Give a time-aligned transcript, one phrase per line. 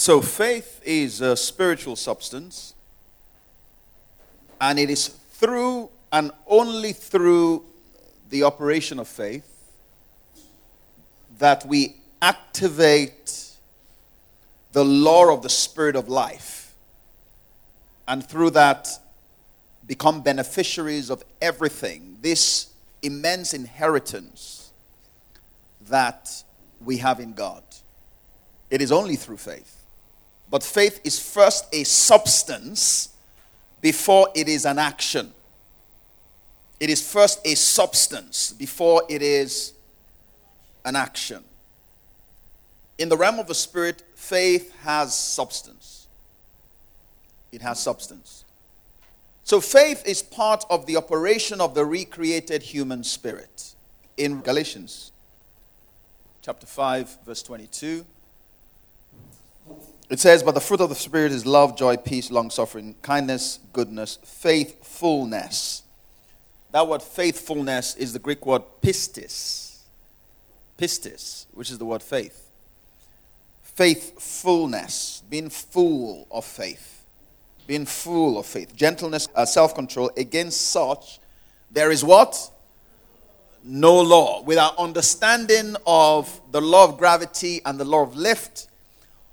[0.00, 2.72] So, faith is a spiritual substance,
[4.58, 7.66] and it is through and only through
[8.30, 9.44] the operation of faith
[11.38, 13.50] that we activate
[14.72, 16.74] the law of the spirit of life,
[18.08, 18.88] and through that
[19.86, 22.72] become beneficiaries of everything, this
[23.02, 24.72] immense inheritance
[25.90, 26.42] that
[26.82, 27.62] we have in God.
[28.70, 29.76] It is only through faith.
[30.50, 33.10] But faith is first a substance
[33.80, 35.32] before it is an action.
[36.80, 39.74] It is first a substance before it is
[40.84, 41.44] an action.
[42.98, 46.08] In the realm of the spirit, faith has substance.
[47.52, 48.44] It has substance.
[49.44, 53.74] So faith is part of the operation of the recreated human spirit.
[54.16, 55.12] In Galatians
[56.42, 58.04] chapter 5 verse 22,
[60.10, 63.60] it says, But the fruit of the Spirit is love, joy, peace, long suffering, kindness,
[63.72, 65.84] goodness, faithfulness.
[66.72, 69.78] That word faithfulness is the Greek word pistis.
[70.76, 72.50] Pistis, which is the word faith.
[73.62, 77.04] Faithfulness, being full of faith.
[77.68, 78.74] Being full of faith.
[78.74, 80.10] Gentleness, uh, self control.
[80.16, 81.20] Against such,
[81.70, 82.50] there is what?
[83.62, 84.42] No law.
[84.42, 88.66] With our understanding of the law of gravity and the law of lift,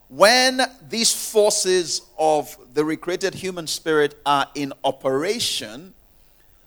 [0.09, 5.93] when these forces of the recreated human spirit are in operation,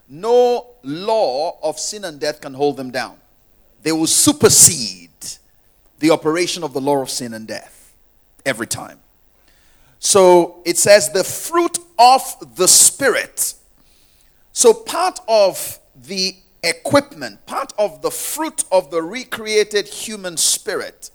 [0.08, 3.16] no law of sin and death can hold them down.
[3.82, 5.10] They will supersede
[6.00, 7.94] the operation of the law of sin and death
[8.44, 8.98] every time.
[9.98, 13.54] So it says the fruit of the Spirit.
[14.52, 21.10] So part of the equipment, part of the fruit of the recreated human spirit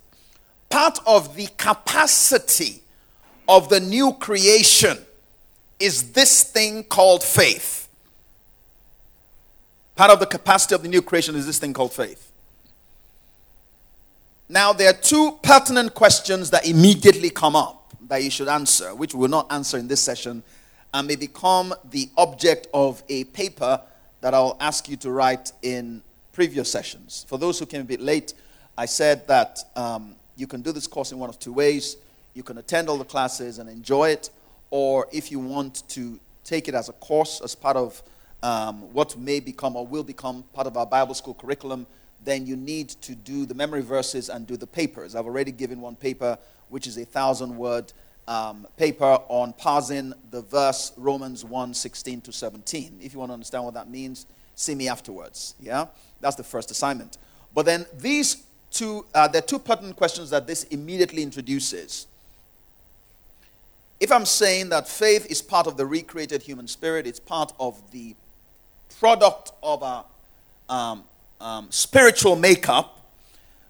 [0.68, 2.82] part of the capacity
[3.48, 4.98] of the new creation
[5.78, 7.88] is this thing called faith.
[9.94, 12.30] Part of the capacity of the new creation is this thing called faith.
[14.48, 19.14] Now, there are two pertinent questions that immediately come up that you should answer, which
[19.14, 20.42] we will not answer in this session,
[20.94, 23.80] and may become the object of a paper
[24.20, 26.02] that I'll ask you to write in
[26.32, 27.24] previous sessions.
[27.28, 28.34] For those who came a bit late,
[28.78, 31.96] I said that um, you can do this course in one of two ways.
[32.34, 34.30] You can attend all the classes and enjoy it,
[34.70, 38.02] or if you want to take it as a course, as part of
[38.42, 41.86] um, what may become or will become part of our Bible school curriculum,
[42.24, 45.14] then you need to do the memory verses and do the papers.
[45.14, 46.38] I've already given one paper,
[46.68, 47.92] which is a thousand word
[48.28, 52.98] um, paper on parsing the verse Romans 1 16 to 17.
[53.00, 55.54] If you want to understand what that means, see me afterwards.
[55.60, 55.86] Yeah?
[56.20, 57.18] That's the first assignment.
[57.54, 58.42] But then these
[58.76, 62.06] two, uh, there are two pertinent questions that this immediately introduces.
[63.98, 67.80] If I'm saying that faith is part of the recreated human spirit, it's part of
[67.90, 68.14] the
[69.00, 70.04] product of a
[70.72, 71.04] um,
[71.40, 73.00] um, spiritual makeup,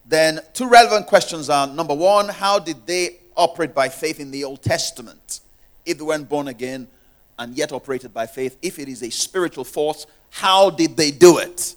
[0.05, 4.43] then two relevant questions are number one, how did they operate by faith in the
[4.45, 5.41] Old Testament?
[5.85, 6.89] If they weren't born again
[7.39, 11.39] and yet operated by faith, if it is a spiritual force, how did they do
[11.39, 11.77] it?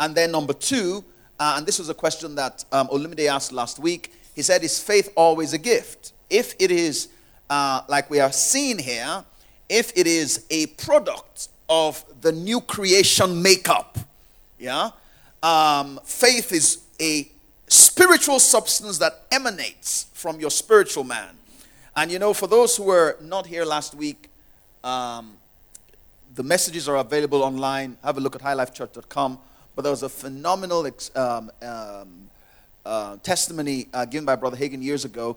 [0.00, 1.04] And then number two,
[1.38, 4.12] uh, and this was a question that um, Olumide asked last week.
[4.34, 6.12] He said, Is faith always a gift?
[6.30, 7.08] If it is,
[7.50, 9.24] uh, like we are seeing here,
[9.68, 13.98] if it is a product of the new creation makeup,
[14.58, 14.90] yeah,
[15.42, 17.28] um, faith is a
[17.66, 21.36] spiritual substance that emanates from your spiritual man.
[21.96, 24.28] And you know, for those who were not here last week,
[24.82, 25.36] um,
[26.34, 27.96] the messages are available online.
[28.04, 29.38] Have a look at highlifechurch.com
[29.74, 30.86] but there was a phenomenal
[31.16, 32.30] um, um,
[32.84, 35.36] uh, testimony uh, given by Brother Hagin years ago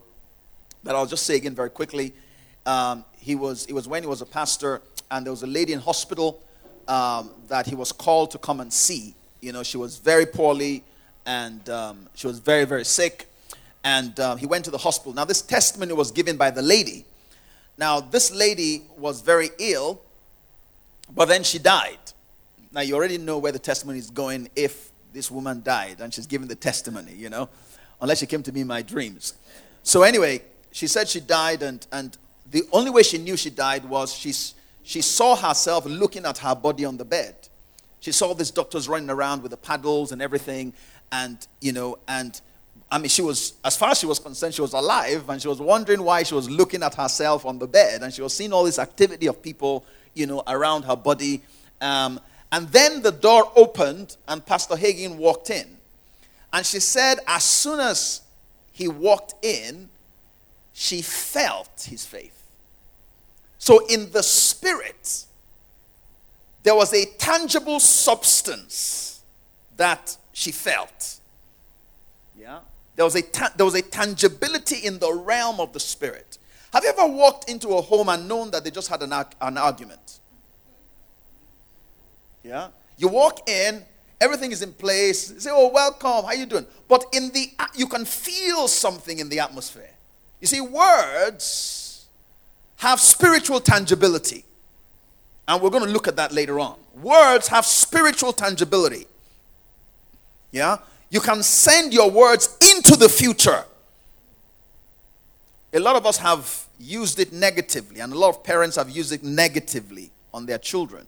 [0.84, 2.14] that I'll just say again very quickly.
[2.66, 5.74] Um, he was, it was when he was a pastor, and there was a lady
[5.74, 6.42] in hospital
[6.88, 9.16] um, that he was called to come and see.
[9.42, 10.84] You know, she was very poorly,
[11.26, 13.28] and um, she was very, very sick.
[13.84, 15.14] And um, he went to the hospital.
[15.14, 17.06] Now, this testimony was given by the lady.
[17.78, 20.02] Now, this lady was very ill,
[21.14, 22.00] but then she died.
[22.72, 26.28] Now, you already know where the testimony is going if this woman died and she's
[26.28, 27.50] giving the testimony, you know,
[28.02, 29.34] unless she came to me in my dreams.
[29.84, 30.42] So, anyway,
[30.72, 32.18] she said she died, and, and
[32.52, 34.34] the only way she knew she died was she,
[34.84, 37.36] she saw herself looking at her body on the bed.
[38.00, 40.74] She saw these doctors running around with the paddles and everything,
[41.12, 42.40] and, you know, and
[42.92, 45.48] I mean, she was, as far as she was concerned, she was alive, and she
[45.48, 48.54] was wondering why she was looking at herself on the bed, and she was seeing
[48.54, 51.42] all this activity of people, you know, around her body.
[51.82, 52.20] Um,
[52.52, 55.78] and then the door opened and Pastor Hagin walked in.
[56.54, 58.22] And she said, as soon as
[58.72, 59.90] he walked in,
[60.74, 62.34] she felt his faith.
[63.58, 65.26] So, in the spirit,
[66.64, 69.24] there was a tangible substance
[69.76, 71.20] that she felt.
[72.38, 72.60] Yeah?
[72.96, 76.38] There was a, ta- there was a tangibility in the realm of the spirit.
[76.74, 79.58] Have you ever walked into a home and known that they just had an, an
[79.58, 80.20] argument?
[82.48, 82.70] Yeah?
[82.98, 83.84] You walk in,
[84.22, 85.32] everything is in place.
[85.32, 86.26] You say, "Oh, welcome.
[86.26, 89.94] How you doing?" But in the you can feel something in the atmosphere.
[90.40, 92.08] You see, words
[92.78, 94.46] have spiritual tangibility.
[95.48, 96.78] And we're going to look at that later on.
[97.02, 99.08] Words have spiritual tangibility.
[100.52, 100.78] Yeah?
[101.10, 103.64] You can send your words into the future.
[105.74, 109.12] A lot of us have used it negatively, and a lot of parents have used
[109.12, 111.08] it negatively on their children,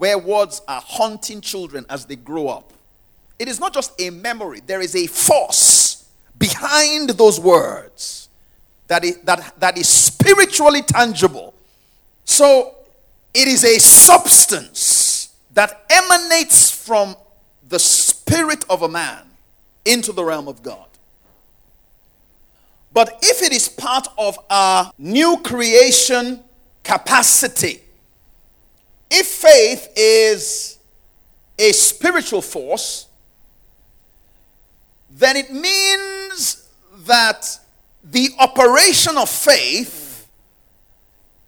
[0.00, 2.72] where words are haunting children as they grow up.
[3.38, 6.08] It is not just a memory, there is a force
[6.38, 8.30] behind those words
[8.86, 11.52] that is, that, that is spiritually tangible.
[12.24, 12.76] So
[13.34, 17.14] it is a substance that emanates from
[17.68, 19.24] the spirit of a man
[19.84, 20.86] into the realm of God.
[22.94, 26.42] But if it is part of our new creation
[26.84, 27.82] capacity,
[29.10, 30.78] if faith is
[31.58, 33.06] a spiritual force,
[35.10, 36.68] then it means
[37.06, 37.58] that
[38.04, 40.28] the operation of faith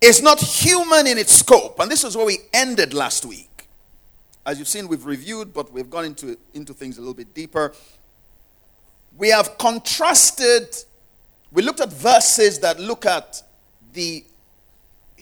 [0.00, 1.79] is not human in its scope.
[1.79, 3.69] And this is where we ended last week.
[4.44, 7.73] As you've seen, we've reviewed, but we've gone into, into things a little bit deeper.
[9.17, 10.76] We have contrasted,
[11.53, 13.43] we looked at verses that look at
[13.93, 14.25] the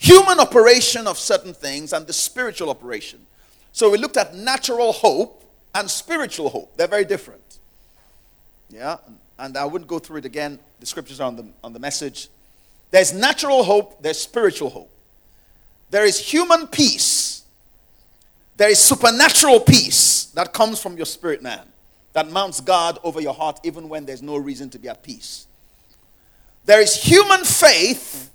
[0.01, 3.21] human operation of certain things and the spiritual operation.
[3.71, 5.45] So we looked at natural hope
[5.75, 6.75] and spiritual hope.
[6.77, 7.59] They're very different.
[8.71, 8.97] Yeah,
[9.39, 10.59] and I wouldn't go through it again.
[10.81, 12.29] The scriptures are on the, on the message.
[12.91, 14.91] There's natural hope, there's spiritual hope.
[15.91, 17.43] There is human peace,
[18.57, 21.67] there is supernatural peace that comes from your spirit man,
[22.15, 25.47] that mounts guard over your heart even when there's no reason to be at peace.
[26.65, 28.30] There is human faith,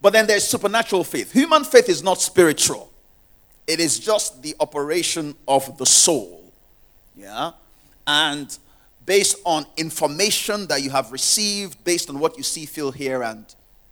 [0.00, 1.32] but then there's supernatural faith.
[1.32, 2.92] Human faith is not spiritual,
[3.66, 6.52] it is just the operation of the soul.
[7.16, 7.52] Yeah?
[8.06, 8.56] And
[9.04, 13.44] based on information that you have received, based on what you see, feel, hear, and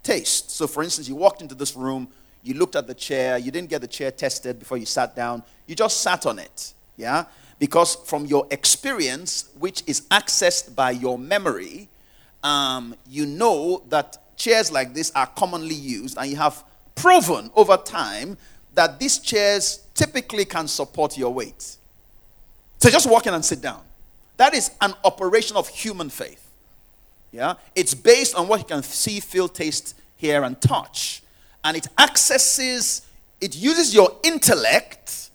[0.03, 0.51] taste.
[0.51, 2.09] So, for instance, you walked into this room,
[2.43, 5.43] you looked at the chair, you didn't get the chair tested before you sat down,
[5.67, 6.73] you just sat on it.
[6.97, 7.25] Yeah?
[7.59, 11.89] Because from your experience, which is accessed by your memory,
[12.43, 16.63] um, you know that chairs like this are commonly used, and you have
[16.95, 18.37] proven over time
[18.75, 21.77] that these chairs typically can support your weight.
[22.79, 23.83] So just walk in and sit down.
[24.37, 26.43] That is an operation of human faith.
[27.33, 27.55] Yeah?
[27.75, 31.23] It's based on what you can see, feel, taste, hear, and touch.
[31.65, 33.03] And it accesses,
[33.41, 35.31] it uses your intellect,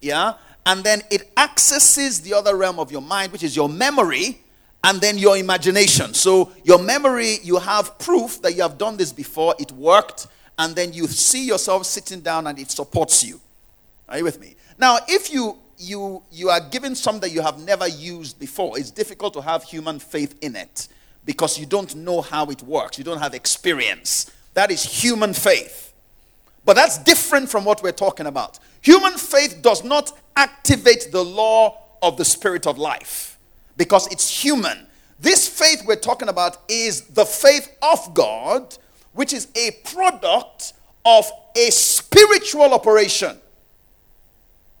[0.00, 4.40] yeah, and then it accesses the other realm of your mind, which is your memory,
[4.86, 6.14] and then your imagination.
[6.14, 10.28] So, your memory, you have proof that you have done this before, it worked,
[10.58, 13.40] and then you see yourself sitting down and it supports you.
[14.08, 14.54] Are you with me?
[14.78, 18.90] Now, if you you, you are given something that you have never used before, it's
[18.90, 20.88] difficult to have human faith in it
[21.26, 22.96] because you don't know how it works.
[22.96, 24.30] You don't have experience.
[24.54, 25.92] That is human faith.
[26.64, 28.58] But that's different from what we're talking about.
[28.80, 33.35] Human faith does not activate the law of the spirit of life
[33.76, 34.86] because it's human.
[35.18, 38.76] This faith we're talking about is the faith of God,
[39.12, 43.38] which is a product of a spiritual operation.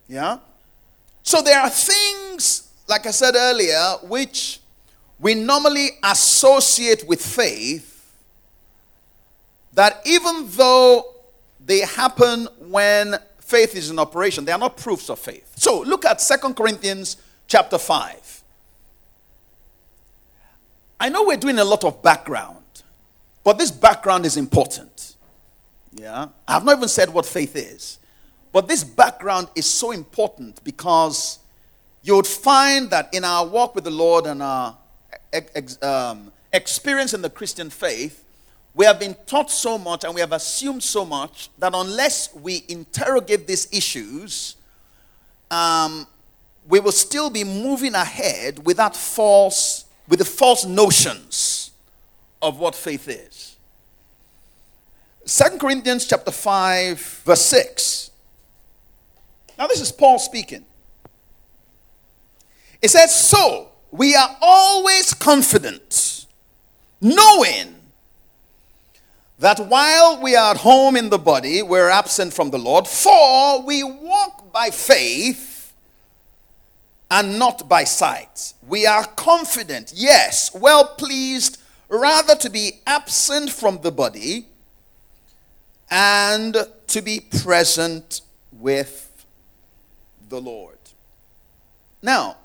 [0.08, 0.38] Yeah?
[1.22, 4.60] So there are things, like I said earlier, which
[5.18, 8.12] we normally associate with faith
[9.72, 11.14] that even though
[11.64, 15.52] they happen when faith is in operation, they are not proofs of faith.
[15.56, 18.35] So look at Second Corinthians chapter 5.
[20.98, 22.64] I know we're doing a lot of background,
[23.44, 25.16] but this background is important.
[25.92, 26.28] Yeah?
[26.46, 27.98] I have not even said what faith is.
[28.52, 31.40] But this background is so important because
[32.02, 34.76] you would find that in our walk with the Lord and our
[35.82, 38.24] um, experience in the Christian faith,
[38.74, 42.62] we have been taught so much and we have assumed so much that unless we
[42.68, 44.56] interrogate these issues,
[45.50, 46.06] um,
[46.68, 51.70] we will still be moving ahead without false, with the false notions
[52.40, 53.56] of what faith is.
[55.24, 58.10] Second Corinthians chapter 5, verse 6.
[59.58, 60.64] Now, this is Paul speaking.
[62.80, 66.26] It says, So we are always confident
[67.00, 67.74] knowing
[69.38, 73.62] that while we are at home in the body, we're absent from the Lord, for
[73.62, 75.55] we walk by faith
[77.10, 78.54] and not by sight.
[78.66, 84.48] We are confident, yes, well pleased, rather to be absent from the body
[85.90, 86.56] and
[86.88, 88.22] to be present
[88.52, 89.24] with
[90.28, 90.78] the Lord.
[92.02, 92.36] Now,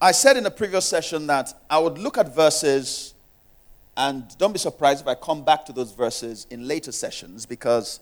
[0.00, 3.14] I said in a previous session that I would look at verses,
[3.96, 8.00] and don't be surprised if I come back to those verses in later sessions, because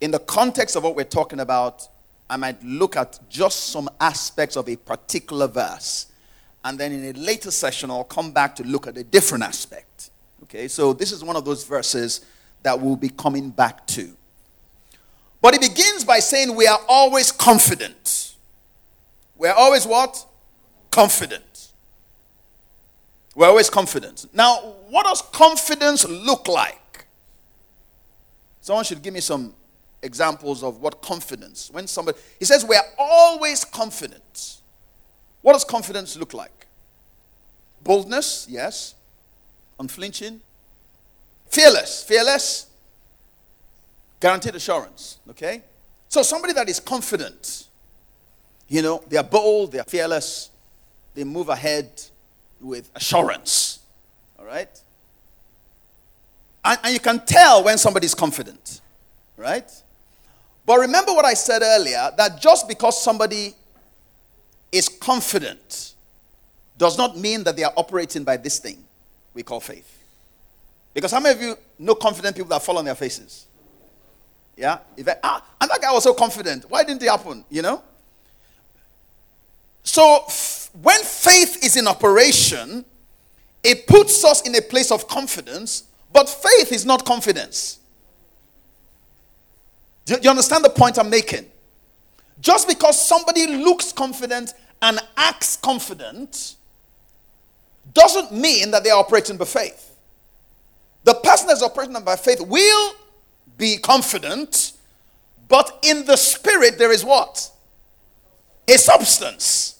[0.00, 1.88] in the context of what we're talking about,
[2.30, 6.06] I might look at just some aspects of a particular verse.
[6.64, 10.10] And then in a later session, I'll come back to look at a different aspect.
[10.44, 12.24] Okay, so this is one of those verses
[12.62, 14.10] that we'll be coming back to.
[15.40, 18.34] But it begins by saying we are always confident.
[19.36, 20.26] We're always what?
[20.90, 21.72] confident.
[23.34, 24.26] We're always confident.
[24.32, 24.56] Now,
[24.88, 27.06] what does confidence look like?
[28.60, 29.54] Someone should give me some
[30.02, 31.70] examples of what confidence.
[31.72, 34.58] When somebody he says we are always confident.
[35.42, 36.66] What does confidence look like?
[37.82, 38.94] Boldness, yes.
[39.78, 40.40] Unflinching.
[41.48, 42.66] Fearless, fearless.
[44.20, 45.62] Guaranteed assurance, okay?
[46.08, 47.68] So somebody that is confident,
[48.66, 50.50] you know, they are bold, they are fearless,
[51.14, 51.90] they move ahead
[52.60, 53.78] with assurance.
[54.38, 54.68] All right?
[56.64, 58.80] And, and you can tell when somebody's confident.
[59.36, 59.70] Right?
[60.68, 63.54] But remember what I said earlier that just because somebody
[64.70, 65.94] is confident
[66.76, 68.84] does not mean that they are operating by this thing
[69.32, 69.96] we call faith.
[70.92, 73.46] Because how many of you know confident people that fall on their faces?
[74.58, 74.80] Yeah?
[74.94, 76.66] If I, ah, and that guy was so confident.
[76.68, 77.46] Why didn't it happen?
[77.48, 77.82] You know?
[79.84, 82.84] So, f- when faith is in operation,
[83.64, 87.78] it puts us in a place of confidence, but faith is not confidence.
[90.08, 91.44] Do you understand the point I'm making?
[92.40, 96.56] Just because somebody looks confident and acts confident
[97.92, 99.94] doesn't mean that they are operating by faith.
[101.04, 102.92] The person that's operating by faith will
[103.58, 104.72] be confident,
[105.46, 107.50] but in the spirit there is what?
[108.66, 109.78] A substance.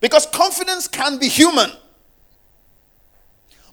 [0.00, 1.70] Because confidence can be human.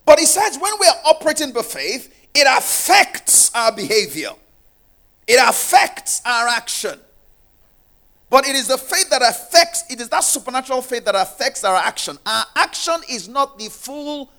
[0.04, 4.32] But he says when we are operating by faith, it affects our behavior,
[5.28, 7.00] it affects our action.
[8.30, 11.76] But it is the faith that affects, it is that supernatural faith that affects our
[11.76, 12.18] action.
[12.26, 14.32] Our action is not the full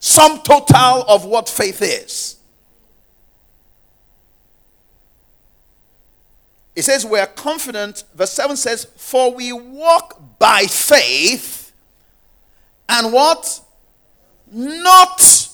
[0.00, 2.38] sum total of what faith is.
[6.74, 8.04] It says, We're confident.
[8.14, 11.72] Verse 7 says, For we walk by faith
[12.88, 13.60] and what?
[14.50, 15.48] Not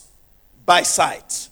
[0.65, 1.49] by sight.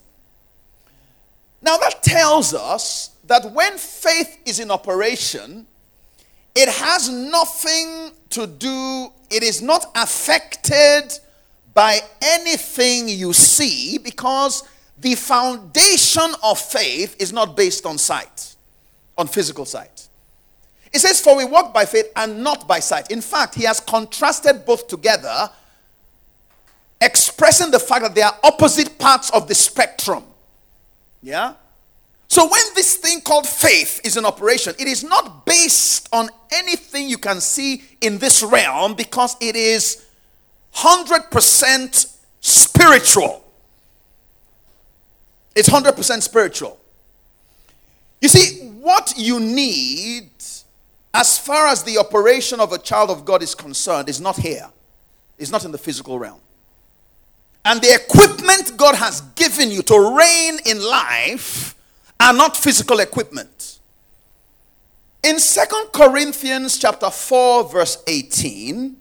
[1.63, 5.67] Now that tells us that when faith is in operation,
[6.55, 11.19] it has nothing to do, it is not affected
[11.73, 18.55] by anything you see because the foundation of faith is not based on sight
[19.17, 20.09] on physical sight.
[20.93, 23.11] It says, For we walk by faith and not by sight.
[23.11, 25.49] In fact, he has contrasted both together,
[27.01, 30.25] expressing the fact that they are opposite parts of the spectrum.
[31.23, 31.55] Yeah?
[32.29, 37.09] So when this thing called faith is in operation, it is not based on anything
[37.09, 40.07] you can see in this realm because it is
[40.75, 43.45] 100% spiritual.
[45.55, 46.79] It's 100% spiritual.
[48.21, 50.31] You see, what you need
[51.15, 54.71] as far as the operation of a child of God is concerned is not here,
[55.39, 56.41] it's not in the physical realm.
[57.65, 61.75] And the equipment God has given you to reign in life
[62.19, 63.79] are not physical equipment.
[65.23, 68.97] In Second Corinthians chapter 4 verse 18,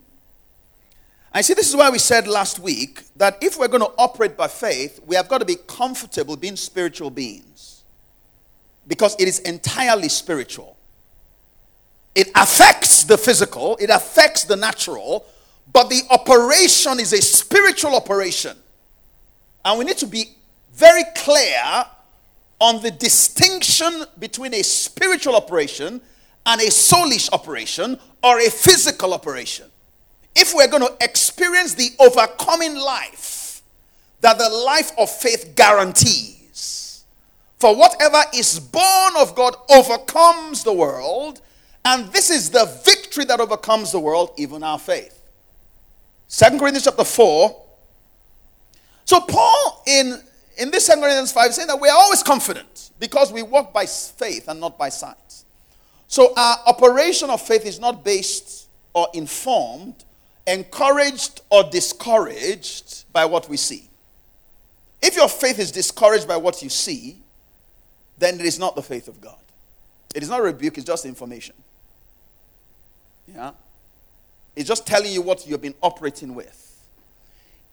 [1.34, 4.36] I see this is why we said last week that if we're going to operate
[4.36, 7.84] by faith, we have got to be comfortable being spiritual beings
[8.88, 10.77] because it is entirely spiritual.
[12.13, 15.25] It affects the physical, it affects the natural,
[15.74, 18.58] but the operation is a spiritual operation.
[19.63, 20.25] And we need to be
[20.74, 21.86] very clear
[22.60, 26.01] on the distinction between a spiritual operation
[26.46, 29.68] and a soulish operation or a physical operation.
[30.36, 33.62] If we're going to experience the overcoming life
[34.22, 37.04] that the life of faith guarantees,
[37.60, 41.42] for whatever is born of God overcomes the world,
[41.84, 45.21] and this is the victory that overcomes the world, even our faith.
[46.32, 47.62] 2 Corinthians chapter 4.
[49.04, 50.20] So Paul in,
[50.58, 53.74] in this 2 Corinthians 5 is saying that we are always confident because we walk
[53.74, 55.18] by faith and not by sight.
[56.08, 60.06] So our operation of faith is not based or informed,
[60.48, 63.90] encouraged or discouraged by what we see.
[65.02, 67.18] If your faith is discouraged by what you see,
[68.20, 69.36] then it is not the faith of God.
[70.16, 71.56] It is not rebuke, it's just information.
[73.28, 73.52] Yeah?
[74.55, 76.58] It's just telling you what you've been operating with.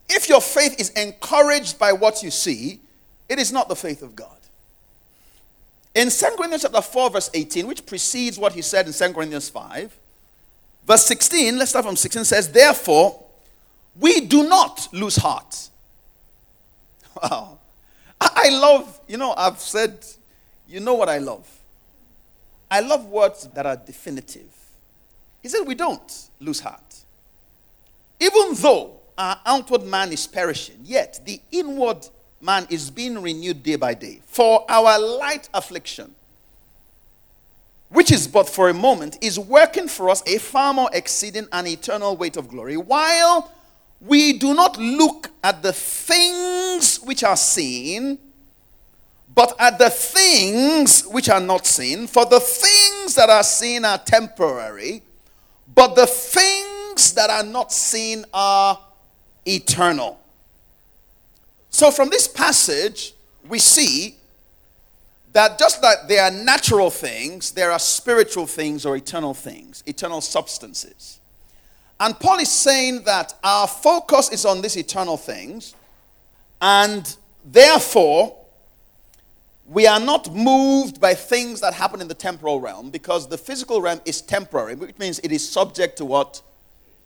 [0.07, 2.79] If your faith is encouraged by what you see,
[3.27, 4.35] it is not the faith of God.
[5.93, 9.49] In 2 Corinthians chapter 4, verse 18, which precedes what he said in 2 Corinthians
[9.49, 9.97] 5,
[10.87, 13.23] verse 16, let's start from 16, says, Therefore,
[13.99, 15.69] we do not lose heart.
[17.21, 17.59] Wow.
[18.21, 20.05] I love, you know, I've said,
[20.67, 21.49] you know what I love?
[22.69, 24.58] I love words that are definitive.
[25.41, 27.05] He said, We don't lose heart.
[28.19, 32.07] Even though our outward man is perishing, yet the inward
[32.41, 34.21] man is being renewed day by day.
[34.25, 36.15] For our light affliction,
[37.89, 41.67] which is but for a moment, is working for us a far more exceeding and
[41.67, 43.51] eternal weight of glory, while
[44.01, 48.17] we do not look at the things which are seen,
[49.33, 52.07] but at the things which are not seen.
[52.07, 55.03] For the things that are seen are temporary,
[55.79, 58.77] but the things that are not seen are
[59.45, 60.19] eternal.
[61.69, 63.13] So, from this passage,
[63.47, 64.17] we see
[65.31, 70.19] that just like there are natural things, there are spiritual things or eternal things, eternal
[70.19, 71.21] substances.
[71.97, 75.75] And Paul is saying that our focus is on these eternal things,
[76.59, 78.35] and therefore,
[79.69, 83.81] we are not moved by things that happen in the temporal realm because the physical
[83.81, 86.41] realm is temporary, which means it is subject to what?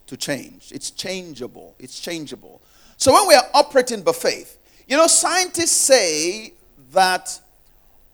[0.07, 0.71] To change.
[0.73, 1.75] It's changeable.
[1.77, 2.61] It's changeable.
[2.95, 6.53] So when we are operating by faith, you know, scientists say
[6.93, 7.37] that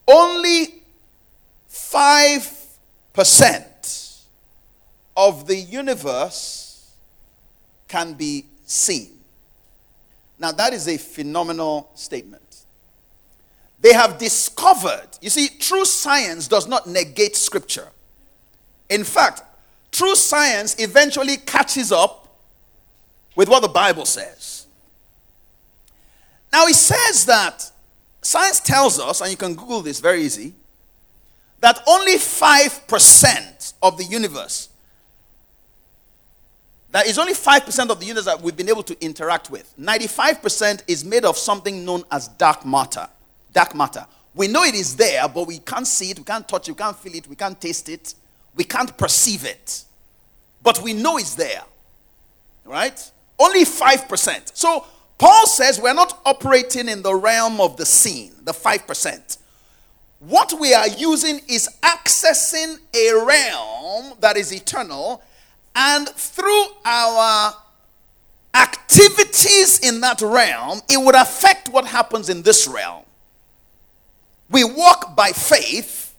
[0.08, 0.82] only
[1.70, 4.24] 5%
[5.16, 6.92] of the universe
[7.88, 9.12] can be seen.
[10.40, 12.49] Now, that is a phenomenal statement.
[13.82, 17.88] They have discovered, you see, true science does not negate scripture.
[18.90, 19.42] In fact,
[19.92, 22.28] true science eventually catches up
[23.36, 24.68] with what the Bible says.
[26.52, 27.72] Now, it says that
[28.22, 30.56] science tells us, and you can Google this very easy,
[31.62, 34.70] that only 5% of the universe,
[36.92, 39.74] that is only 5% of the universe that we've been able to interact with.
[39.80, 43.08] 95% is made of something known as dark matter
[43.54, 44.06] dark matter.
[44.34, 46.78] We know it is there, but we can't see it, we can't touch it, we
[46.78, 48.14] can't feel it, we can't taste it,
[48.56, 49.84] we can't perceive it.
[50.62, 51.64] But we know it's there.
[52.66, 53.12] Right?
[53.40, 54.52] Only 5%.
[54.56, 54.86] So
[55.18, 59.38] Paul says we're not operating in the realm of the seen, the 5%.
[60.20, 65.24] What we are using is accessing a realm that is eternal,
[65.76, 67.54] and through our
[68.54, 73.04] activities in that realm, it would affect what happens in this realm.
[74.50, 76.16] We walk by faith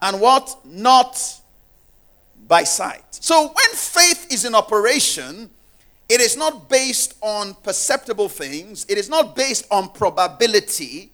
[0.00, 0.56] and what?
[0.64, 1.40] Not
[2.46, 3.04] by sight.
[3.10, 5.50] So when faith is in operation,
[6.08, 11.10] it is not based on perceptible things, it is not based on probability,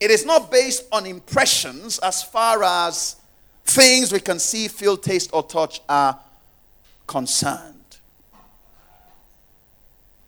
[0.00, 3.16] it is not based on impressions as far as
[3.64, 6.18] things we can see, feel, taste, or touch are
[7.06, 7.72] concerned.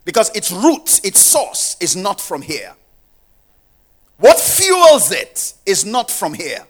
[0.04, 2.74] Because its roots, its source is not from here.
[4.68, 6.66] Fuels it is not from here,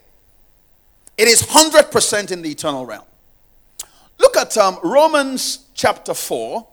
[1.17, 3.03] it is 100% in the eternal realm.
[4.17, 6.65] Look at um, Romans chapter 4,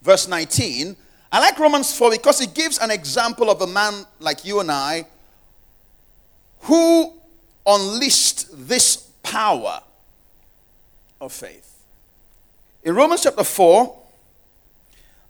[0.00, 0.96] verse 19.
[1.30, 4.72] I like Romans 4 because it gives an example of a man like you and
[4.72, 5.06] I
[6.60, 7.12] who
[7.66, 9.82] unleashed this power
[11.20, 11.84] of faith.
[12.82, 13.98] In Romans chapter 4,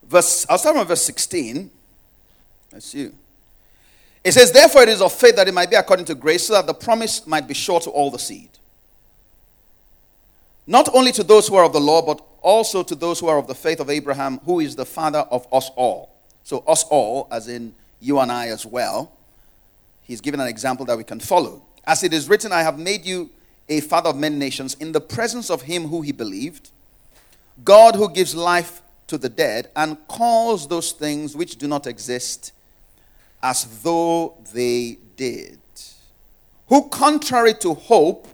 [0.05, 1.71] verse, I'll start from verse 16.
[2.71, 3.15] That's you.
[4.25, 6.55] It says, Therefore, it is of faith that it might be according to grace, so
[6.55, 8.51] that the promise might be sure to all the seed.
[10.67, 13.39] Not only to those who are of the law, but also to those who are
[13.39, 16.15] of the faith of Abraham, who is the father of us all.
[16.45, 19.13] So, us all, as in you and I as well.
[20.03, 21.63] He's given an example that we can follow.
[21.85, 23.31] As it is written, I have made you
[23.69, 26.71] a father of many nations in the presence of him who he believed,
[27.65, 32.53] God who gives life to the dead and calls those things which do not exist
[33.43, 35.59] as though they did.
[36.69, 38.29] Who, contrary to hope,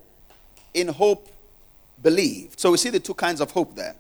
[0.75, 1.29] in hope
[2.03, 2.61] believed.
[2.61, 3.95] So we see the two kinds of hope there.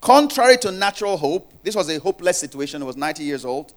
[0.00, 2.82] contrary to natural hope, this was a hopeless situation.
[2.82, 3.72] He was 90 years old.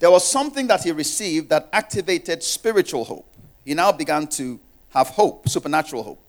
[0.00, 3.26] There was something that he received that activated spiritual hope.
[3.64, 4.58] He now began to
[4.90, 6.20] have hope, supernatural hope.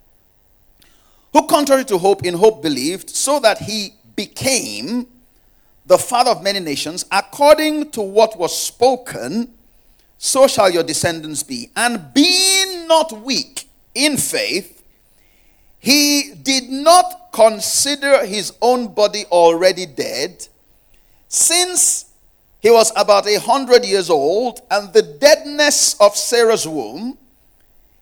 [1.33, 5.07] Who, contrary to hope, in hope believed, so that he became
[5.85, 9.53] the father of many nations, according to what was spoken,
[10.17, 11.71] so shall your descendants be.
[11.75, 14.83] And being not weak in faith,
[15.79, 20.47] he did not consider his own body already dead,
[21.27, 22.05] since
[22.59, 27.17] he was about a hundred years old, and the deadness of Sarah's womb.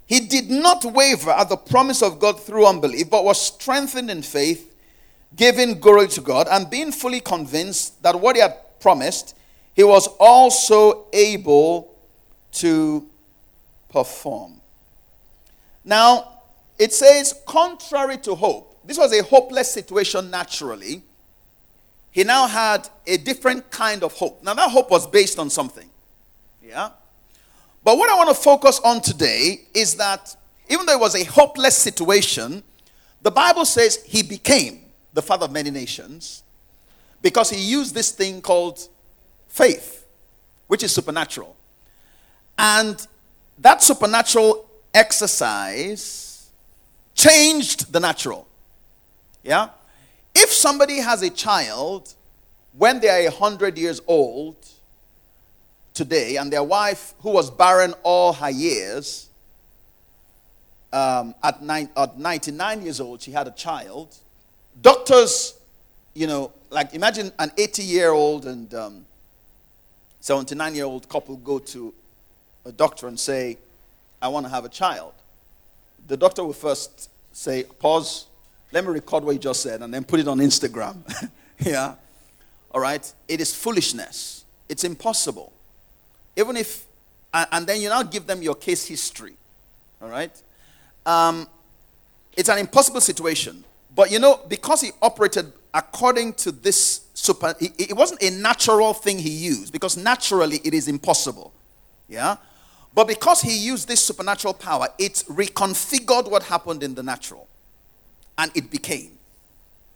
[0.08, 4.24] He did not waver at the promise of God through unbelief, but was strengthened in
[4.24, 4.74] faith,
[5.36, 9.36] giving glory to God, and being fully convinced that what he had promised,
[9.74, 11.96] he was also able
[12.54, 13.06] to
[13.90, 14.60] perform.
[15.84, 16.42] Now,
[16.80, 21.04] it says, contrary to hope, this was a hopeless situation naturally.
[22.12, 24.42] He now had a different kind of hope.
[24.44, 25.90] Now, that hope was based on something.
[26.64, 26.90] Yeah?
[27.84, 30.36] But what I want to focus on today is that
[30.70, 32.64] even though it was a hopeless situation,
[33.22, 34.82] the Bible says he became
[35.18, 36.44] the father of many nations
[37.24, 38.88] because he used this thing called
[39.48, 40.06] faith,
[40.68, 41.56] which is supernatural.
[42.56, 42.96] And
[43.58, 46.52] that supernatural exercise
[47.16, 48.48] changed the natural.
[49.42, 49.70] Yeah?
[50.36, 52.14] If somebody has a child
[52.78, 54.56] when they are 100 years old
[55.96, 59.30] today and their wife, who was barren all her years,
[60.94, 64.16] um, at, nine, at 99 years old, she had a child,
[64.82, 65.56] doctors,
[66.14, 69.06] you know, like imagine an 80 year old and um,
[70.20, 71.94] 79 year old couple go to
[72.66, 73.58] a doctor and say,
[74.22, 75.14] I want to have a child,
[76.08, 78.28] the doctor will first say, Pause,
[78.72, 80.98] let me record what you just said and then put it on Instagram.
[81.60, 81.96] yeah?
[82.72, 83.14] All right?
[83.28, 84.44] It is foolishness.
[84.68, 85.54] It's impossible.
[86.36, 86.86] Even if,
[87.34, 89.36] and then you now give them your case history.
[90.02, 90.32] All right?
[91.06, 91.48] Um,
[92.36, 93.64] it's an impossible situation.
[93.98, 99.18] But you know, because he operated according to this super, it wasn't a natural thing
[99.18, 101.52] he used, because naturally it is impossible.
[102.08, 102.38] Yeah?
[102.94, 107.48] But because he used this supernatural power, it reconfigured what happened in the natural.
[108.38, 109.18] And it became.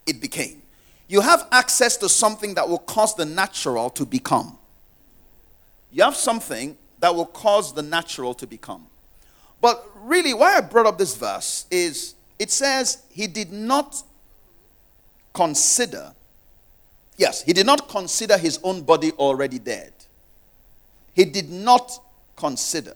[0.07, 0.63] It became.
[1.07, 4.57] You have access to something that will cause the natural to become.
[5.91, 8.87] You have something that will cause the natural to become.
[9.61, 14.01] But really, why I brought up this verse is it says he did not
[15.31, 16.11] consider,
[17.15, 19.93] yes, he did not consider his own body already dead.
[21.13, 22.03] He did not
[22.35, 22.95] consider.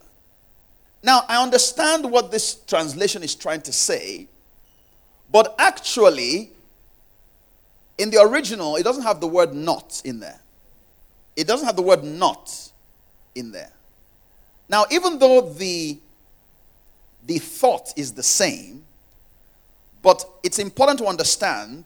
[1.04, 4.28] Now, I understand what this translation is trying to say,
[5.32, 6.50] but actually,
[8.00, 10.40] in the original, it doesn't have the word not in there.
[11.36, 12.72] It doesn't have the word not
[13.36, 13.74] in there.
[14.68, 16.00] Now, even though the,
[17.28, 18.85] the thought is the same,
[20.06, 21.84] but it's important to understand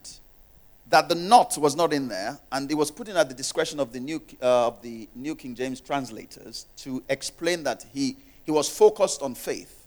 [0.89, 3.79] that the not was not in there, and it was put in at the discretion
[3.79, 8.67] of the New, uh, the New King James translators to explain that he, he was
[8.67, 9.85] focused on faith.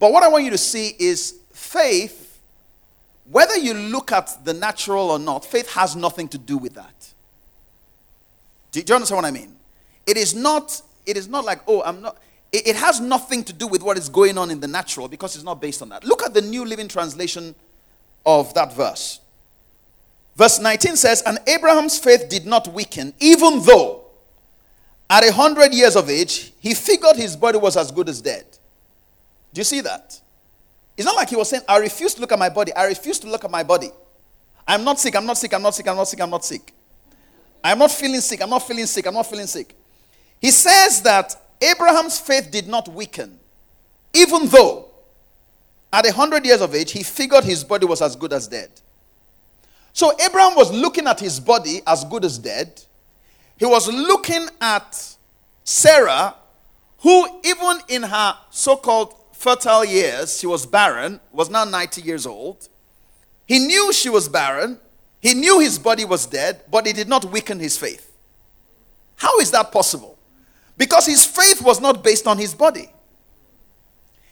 [0.00, 2.40] But what I want you to see is faith,
[3.30, 7.14] whether you look at the natural or not, faith has nothing to do with that.
[8.72, 9.54] Do, do you understand what I mean?
[10.08, 12.16] It is not, it is not like, oh, I'm not.
[12.52, 15.34] It, it has nothing to do with what is going on in the natural because
[15.34, 16.04] it's not based on that.
[16.04, 17.54] Look at the New Living Translation
[18.24, 19.20] of that verse.
[20.36, 24.04] Verse 19 says, And Abraham's faith did not weaken, even though
[25.10, 28.46] at a hundred years of age, he figured his body was as good as dead.
[29.52, 30.18] Do you see that?
[30.96, 32.72] It's not like he was saying, I refuse to look at my body.
[32.74, 33.90] I refuse to look at my body.
[34.66, 35.14] I'm not sick.
[35.16, 35.52] I'm not sick.
[35.52, 35.86] I'm not sick.
[35.86, 36.20] I'm not sick.
[36.20, 36.72] I'm not sick.
[37.64, 38.42] I'm not feeling sick.
[38.42, 39.06] I'm not feeling sick.
[39.06, 39.74] I'm not feeling sick.
[40.40, 43.38] He says that Abraham's faith did not weaken,
[44.12, 44.88] even though
[45.92, 48.70] at a hundred years of age, he figured his body was as good as dead.
[49.92, 52.82] So Abraham was looking at his body as good as dead.
[53.58, 55.16] He was looking at
[55.64, 56.34] Sarah,
[57.00, 62.26] who, even in her so called fertile years, she was barren, was now 90 years
[62.26, 62.68] old.
[63.46, 64.78] He knew she was barren.
[65.20, 68.16] He knew his body was dead, but it did not weaken his faith.
[69.16, 70.18] How is that possible?
[70.76, 72.90] Because his faith was not based on his body.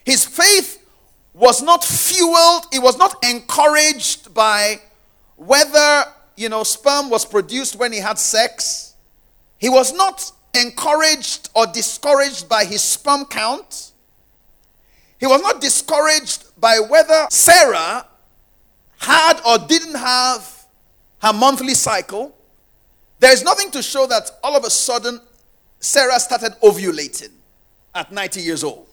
[0.05, 0.85] His faith
[1.35, 4.81] was not fueled, it was not encouraged by
[5.37, 6.05] whether,
[6.37, 8.95] you know, sperm was produced when he had sex.
[9.59, 13.93] He was not encouraged or discouraged by his sperm count.
[15.19, 18.07] He was not discouraged by whether Sarah
[18.99, 20.67] had or didn't have
[21.23, 22.37] her monthly cycle,
[23.19, 25.21] there is nothing to show that all of a sudden
[25.81, 27.33] Sarah started ovulating
[27.95, 28.87] at 90 years old.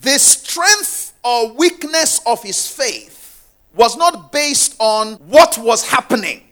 [0.00, 6.42] The strength or weakness of his faith was not based on what was happening,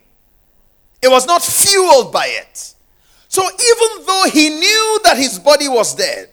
[1.01, 2.75] it was not fueled by it.
[3.27, 6.29] So even though he knew that his body was dead,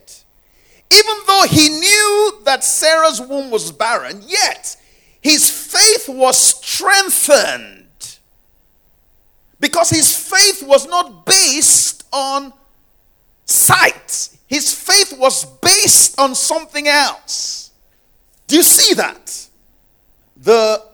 [0.91, 4.77] even though he knew that Sarah's womb was barren, yet
[5.19, 7.87] his faith was strengthened
[9.59, 12.53] because his faith was not based on
[13.51, 17.71] sight, his faith was based on something else.
[18.47, 19.47] Do you see that?
[20.37, 20.91] The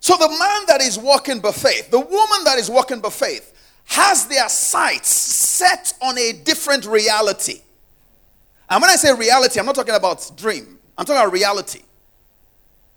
[0.00, 3.52] so the man that is walking by faith, the woman that is walking by faith,
[3.84, 7.60] has their sights set on a different reality.
[8.68, 10.78] And when I say reality, I'm not talking about dream.
[10.96, 11.82] I'm talking about reality.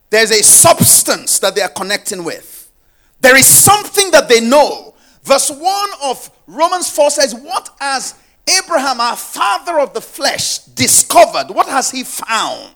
[0.10, 2.72] There's a substance that they are connecting with.
[3.20, 4.94] There is something that they know.
[5.24, 8.16] Verse 1 of Romans 4 says, What has
[8.48, 11.54] Abraham, our father of the flesh, discovered?
[11.54, 12.76] What has he found?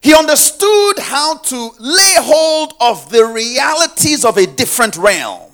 [0.00, 5.50] He understood how to lay hold of the realities of a different realm.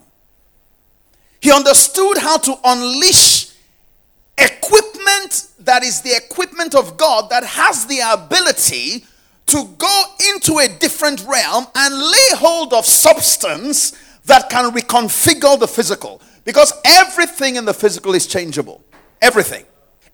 [1.40, 3.52] He understood how to unleash
[4.36, 9.04] equipment that is the equipment of God that has the ability
[9.46, 10.04] to go
[10.34, 13.92] into a different realm and lay hold of substance
[14.24, 16.20] that can reconfigure the physical.
[16.50, 18.82] Because everything in the physical is changeable.
[19.22, 19.64] Everything.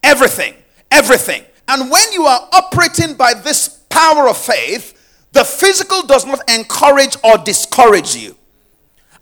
[0.02, 0.52] Everything.
[0.90, 1.42] Everything.
[1.66, 4.92] And when you are operating by this power of faith,
[5.32, 8.36] the physical does not encourage or discourage you.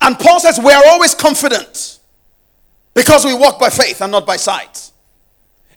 [0.01, 2.01] And Paul says, We are always confident
[2.95, 4.91] because we walk by faith and not by sight.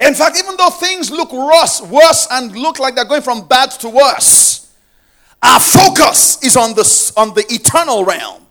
[0.01, 3.69] In fact, even though things look worse, worse and look like they're going from bad
[3.81, 4.73] to worse,
[5.43, 8.41] our focus is on the, on the eternal realm.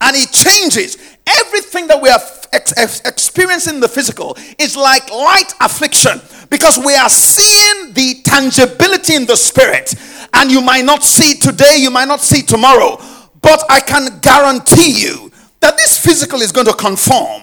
[0.00, 1.15] And it changes.
[1.26, 2.20] Everything that we are
[2.52, 8.20] ex- ex- experiencing in the physical is like light affliction because we are seeing the
[8.22, 9.94] tangibility in the spirit.
[10.34, 12.96] And you might not see today, you might not see tomorrow,
[13.42, 17.42] but I can guarantee you that this physical is going to conform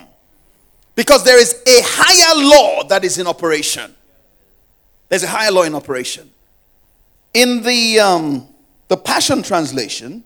[0.95, 3.93] because there is a higher law that is in operation.
[5.09, 6.29] There's a higher law in operation.
[7.33, 8.47] In the, um,
[8.87, 10.23] the Passion Translation,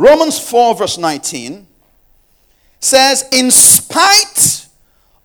[0.00, 1.66] Romans 4, verse 19
[2.78, 4.66] says, In spite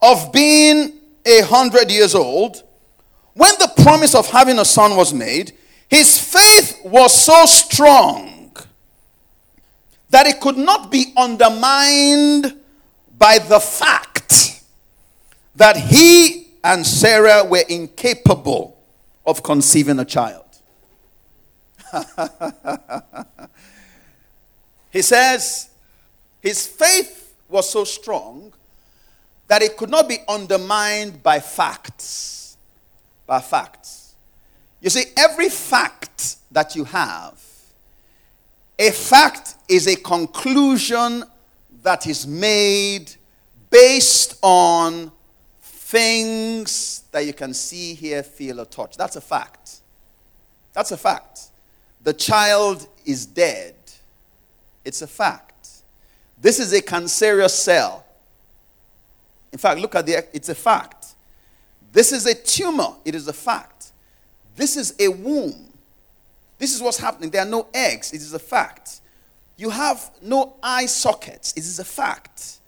[0.02, 2.62] of being a hundred years old,
[3.36, 5.54] when the promise of having a son was made,
[5.90, 8.54] his faith was so strong
[10.10, 12.60] that it could not be undermined
[13.18, 14.62] by the fact
[15.56, 18.78] that he and Sarah were incapable
[19.26, 20.44] of conceiving a child.
[24.96, 25.72] he says
[26.40, 28.54] his faith was so strong
[29.50, 32.56] that it could not be undermined by facts.
[33.28, 34.16] By facts.
[34.80, 37.44] You see, every fact that you have,
[38.80, 41.26] a fact is a conclusion
[41.84, 43.14] that is made
[43.70, 45.12] based on
[45.60, 48.96] things that you can see, hear, feel, or touch.
[48.96, 49.82] That's a fact.
[50.72, 51.50] That's a fact.
[52.02, 53.75] The child is dead.
[54.86, 55.70] It's a fact.
[56.40, 58.06] This is a cancerous cell.
[59.52, 61.16] In fact, look at the, it's a fact.
[61.92, 62.96] This is a tumor.
[63.04, 63.92] It is a fact.
[64.56, 65.74] This is a womb.
[66.58, 67.30] This is what's happening.
[67.30, 68.14] There are no eggs.
[68.14, 69.02] It is a fact.
[69.58, 71.54] You have no eye sockets.
[71.54, 72.60] It is a fact.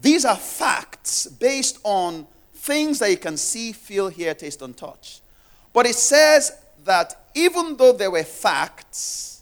[0.00, 5.20] These are facts based on things that you can see, feel, hear, taste, and touch.
[5.72, 6.52] But it says
[6.84, 9.39] that even though there were facts,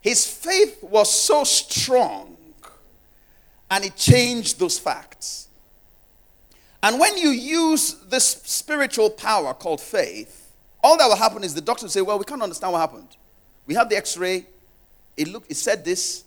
[0.00, 2.36] his faith was so strong
[3.70, 5.48] and it changed those facts.
[6.82, 11.60] And when you use this spiritual power called faith, all that will happen is the
[11.60, 13.08] doctor will say, Well, we can't understand what happened.
[13.66, 14.46] We have the x ray,
[15.16, 16.24] it looked, it said this.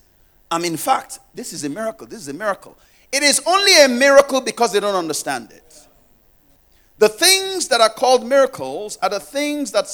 [0.50, 2.06] I mean, in fact, this is a miracle.
[2.06, 2.76] This is a miracle.
[3.10, 5.86] It is only a miracle because they don't understand it.
[6.98, 9.86] The things that are called miracles are the things that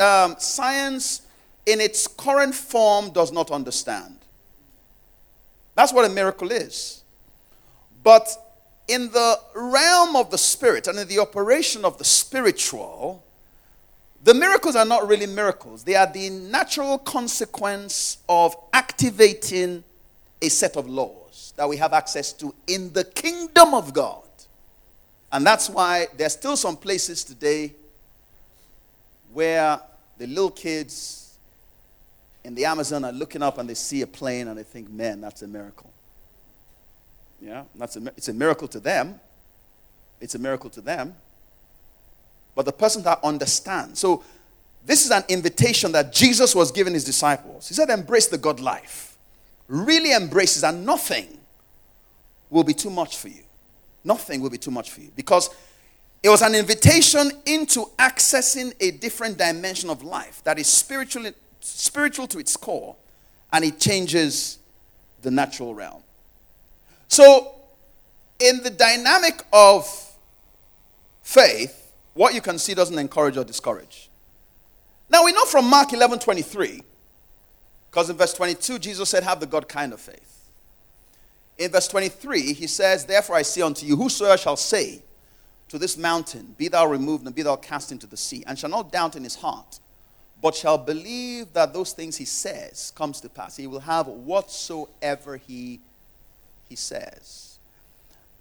[0.00, 1.22] um, science
[1.66, 4.16] in its current form does not understand.
[5.74, 7.02] That's what a miracle is.
[8.02, 8.28] But
[8.88, 13.24] in the realm of the spirit and in the operation of the spiritual,
[14.24, 15.84] the miracles are not really miracles.
[15.84, 19.82] They are the natural consequence of activating
[20.40, 24.22] a set of laws that we have access to in the kingdom of God.
[25.30, 27.72] And that's why there's still some places today
[29.32, 29.80] where
[30.18, 31.21] the little kids
[32.44, 35.20] in the Amazon are looking up and they see a plane and they think, man,
[35.20, 35.90] that's a miracle.
[37.40, 39.20] Yeah, that's a, it's a miracle to them.
[40.20, 41.14] It's a miracle to them.
[42.54, 43.98] But the person that understands.
[43.98, 44.22] So,
[44.84, 47.68] this is an invitation that Jesus was giving his disciples.
[47.68, 49.16] He said, Embrace the God life.
[49.68, 51.38] Really embrace it, and nothing
[52.50, 53.44] will be too much for you.
[54.04, 55.10] Nothing will be too much for you.
[55.14, 55.50] Because
[56.22, 61.26] it was an invitation into accessing a different dimension of life that is spiritual,
[61.64, 62.96] spiritual to its core,
[63.52, 64.58] and it changes
[65.22, 66.02] the natural realm.
[67.08, 67.54] So,
[68.38, 69.86] in the dynamic of
[71.22, 74.10] faith, what you can see doesn't encourage or discourage.
[75.08, 76.82] Now, we know from Mark 11 23,
[77.90, 80.48] because in verse 22, Jesus said, Have the God kind of faith.
[81.58, 85.02] In verse 23, he says, Therefore I say unto you, whosoever shall say
[85.68, 88.70] to this mountain, Be thou removed and be thou cast into the sea, and shall
[88.70, 89.80] not doubt in his heart,
[90.42, 95.36] but shall believe that those things he says comes to pass, he will have whatsoever
[95.36, 95.80] he
[96.68, 97.58] he says.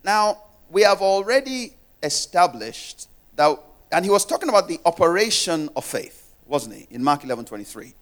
[0.04, 0.38] Now,
[0.70, 3.60] we have already established that,
[3.92, 7.94] and he was talking about the operation of faith, wasn't he, in Mark 11 23.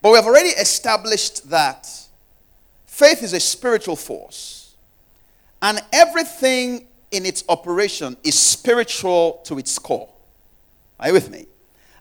[0.00, 1.88] But we have already established that
[2.86, 4.74] faith is a spiritual force,
[5.60, 10.10] and everything in its operation is spiritual to its core.
[11.00, 11.46] Are you with me?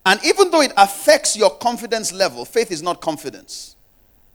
[0.07, 3.75] And even though it affects your confidence level, faith is not confidence.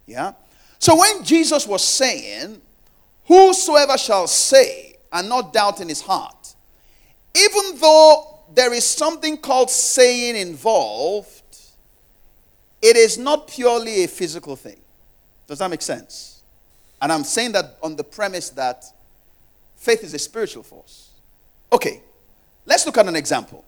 [0.06, 0.34] Yeah?
[0.78, 2.60] So when Jesus was saying,
[3.24, 6.54] Whosoever shall say and not doubt in his heart,
[7.34, 11.42] even though there is something called saying involved,
[12.82, 14.78] it is not purely a physical thing.
[15.46, 16.42] Does that make sense?
[17.00, 18.84] And I'm saying that on the premise that
[19.76, 21.12] faith is a spiritual force.
[21.72, 22.02] Okay,
[22.66, 23.64] let's look at an example.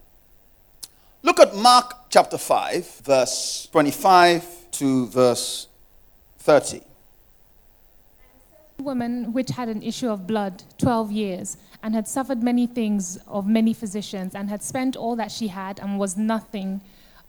[1.25, 5.69] Look at Mark chapter 5, verse 25 to verse
[6.41, 6.83] 30
[8.79, 13.47] woman which had an issue of blood 12 years and had suffered many things of
[13.47, 16.83] many physicians and had spent all that she had and was nothing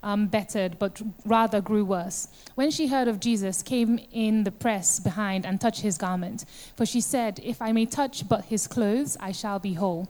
[0.03, 2.27] um, bettered but rather grew worse.
[2.55, 6.43] When she heard of jesus came in the press behind and touched his garment.
[6.75, 10.09] For she said if i may touch but his clothes i shall be whole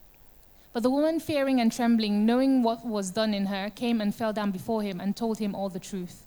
[0.73, 4.31] But the woman, fearing and trembling, knowing what was done in her, came and fell
[4.31, 6.23] down before him and told him all the truth.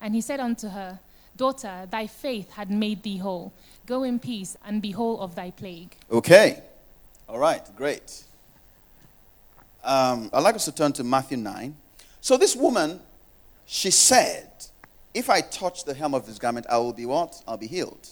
[0.00, 1.00] And he said unto her,
[1.36, 3.52] Daughter, thy faith had made thee whole.
[3.86, 5.96] Go in peace and be whole of thy plague.
[6.10, 6.62] Okay.
[7.28, 8.22] All right, great.
[9.82, 11.74] Um, I'd like us to turn to Matthew 9.
[12.20, 13.00] So this woman,
[13.66, 14.50] she said,
[15.12, 17.42] If I touch the hem of his garment, I will be what?
[17.46, 18.08] I'll be healed.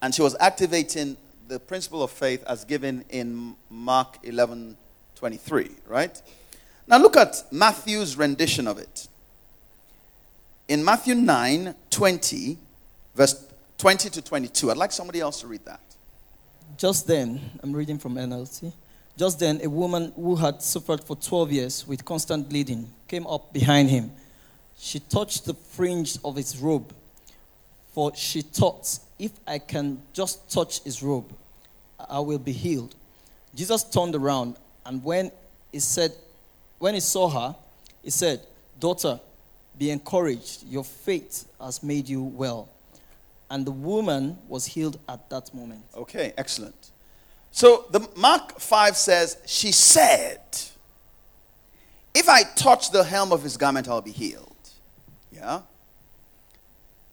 [0.00, 1.16] And she was activating
[1.48, 4.76] the principle of faith as given in Mark 11
[5.16, 6.22] 23, right?
[6.86, 9.08] Now look at Matthew's rendition of it.
[10.68, 12.58] In Matthew 9 20,
[13.14, 13.46] verse
[13.78, 15.80] 20 to 22, I'd like somebody else to read that.
[16.76, 18.72] Just then, I'm reading from NLT.
[19.16, 23.52] Just then, a woman who had suffered for 12 years with constant bleeding came up
[23.52, 24.12] behind him.
[24.78, 26.92] She touched the fringe of his robe,
[27.92, 31.32] for she thought, if I can just touch his robe,
[31.98, 32.94] I will be healed.
[33.54, 35.30] Jesus turned around, and when
[35.72, 36.12] he said,
[36.78, 37.56] when he saw her,
[38.02, 38.40] he said,
[38.78, 39.20] Daughter,
[39.78, 40.66] be encouraged.
[40.66, 42.68] Your faith has made you well
[43.50, 45.82] and the woman was healed at that moment.
[45.94, 46.90] Okay, excellent.
[47.50, 50.40] So the Mark 5 says, She said,
[52.14, 54.52] If I touch the hem of his garment, I'll be healed.
[55.30, 55.62] Yeah?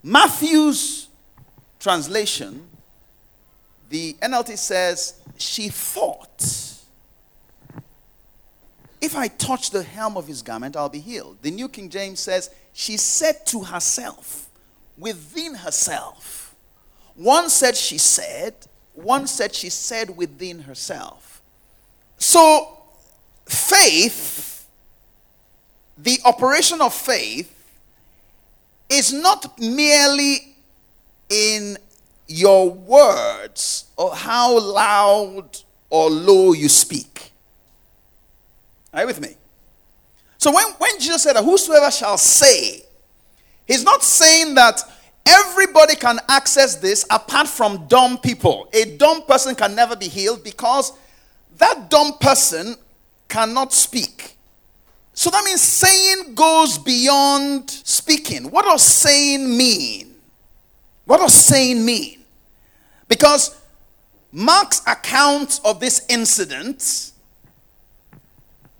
[0.02, 1.08] Matthew's
[1.80, 2.68] translation,
[3.90, 6.13] the NLT says, She thought,
[9.04, 11.40] If I touch the hem of his garment, I'll be healed.
[11.42, 14.50] The New King James says, She said to herself,
[14.98, 16.56] within herself.
[17.16, 18.56] One said she said,
[18.94, 21.42] one said she said within herself.
[22.18, 22.78] So,
[23.46, 24.70] faith,
[25.98, 27.54] the operation of faith,
[28.90, 30.56] is not merely
[31.30, 31.78] in
[32.28, 35.58] your words or how loud
[35.90, 37.33] or low you speak.
[38.94, 39.36] Are you with me?
[40.38, 42.84] So when, when Jesus said, that Whosoever shall say,
[43.66, 44.84] He's not saying that
[45.26, 48.68] Everybody can access this apart from dumb people.
[48.74, 50.92] A dumb person can never be healed because
[51.58, 52.76] that dumb person
[53.30, 54.38] cannot speak.
[55.14, 58.52] So that means saying goes beyond speaking.
[58.52, 60.16] What does saying mean?
[61.06, 62.24] What does saying mean?
[63.08, 63.56] Because
[64.32, 67.13] Mark's account of this incident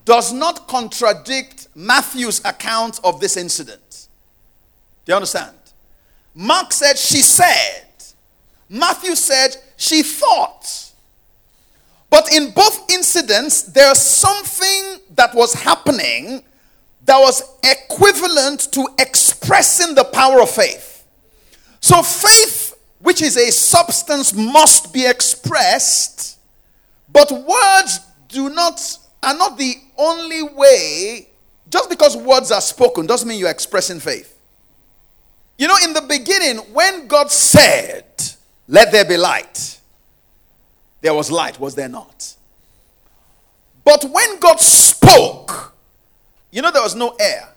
[0.06, 4.08] does not contradict Matthew's account of this incident.
[5.06, 5.56] Do you understand?
[6.36, 7.86] Mark said she said.
[8.70, 10.92] Matthew said she thought.
[12.10, 16.44] But in both incidents, there's something that was happening
[17.06, 21.06] that was equivalent to expressing the power of faith.
[21.82, 26.40] So, faith, which is a substance, must be expressed,
[27.12, 28.00] but words
[28.30, 28.80] do not
[29.24, 31.30] are not the only way.
[31.70, 34.38] Just because words are spoken doesn't mean you're expressing faith.
[35.58, 38.06] You know, in the beginning, when God said,
[38.68, 39.80] Let there be light,
[41.02, 42.36] there was light, was there not?
[43.84, 45.74] But when God spoke,
[46.52, 47.50] you know, there was no air.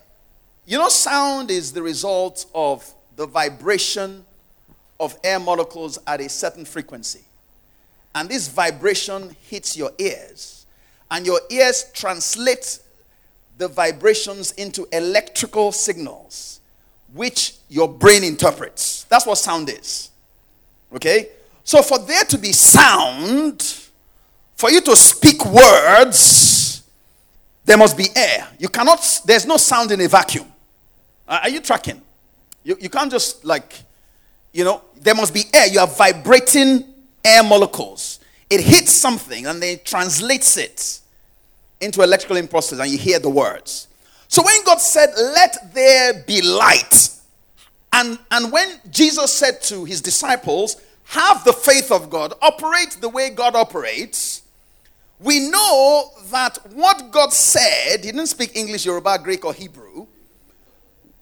[0.65, 4.25] You know, sound is the result of the vibration
[4.99, 7.21] of air molecules at a certain frequency.
[8.13, 10.56] And this vibration hits your ears,
[11.09, 12.79] and your ears translate
[13.57, 16.59] the vibrations into electrical signals,
[17.13, 19.05] which your brain interprets.
[19.05, 20.11] That's what sound is.
[20.93, 21.29] Okay?
[21.63, 23.61] So, for there to be sound,
[24.55, 26.83] for you to speak words,
[27.65, 28.47] there must be air.
[28.57, 30.45] You cannot, there's no sound in a vacuum.
[31.27, 32.01] Are you tracking?
[32.63, 33.73] You, you can't just, like,
[34.53, 35.67] you know, there must be air.
[35.67, 36.85] You are vibrating
[37.23, 38.16] air molecules.
[38.49, 40.99] It hits something and then it translates it
[41.81, 43.87] into electrical impulses and you hear the words.
[44.27, 47.09] So when God said, Let there be light,
[47.93, 53.07] and, and when Jesus said to his disciples, have the faith of God, operate the
[53.09, 54.43] way God operates,
[55.19, 60.05] we know that what God said, he didn't speak English, Yoruba, Greek, or Hebrew.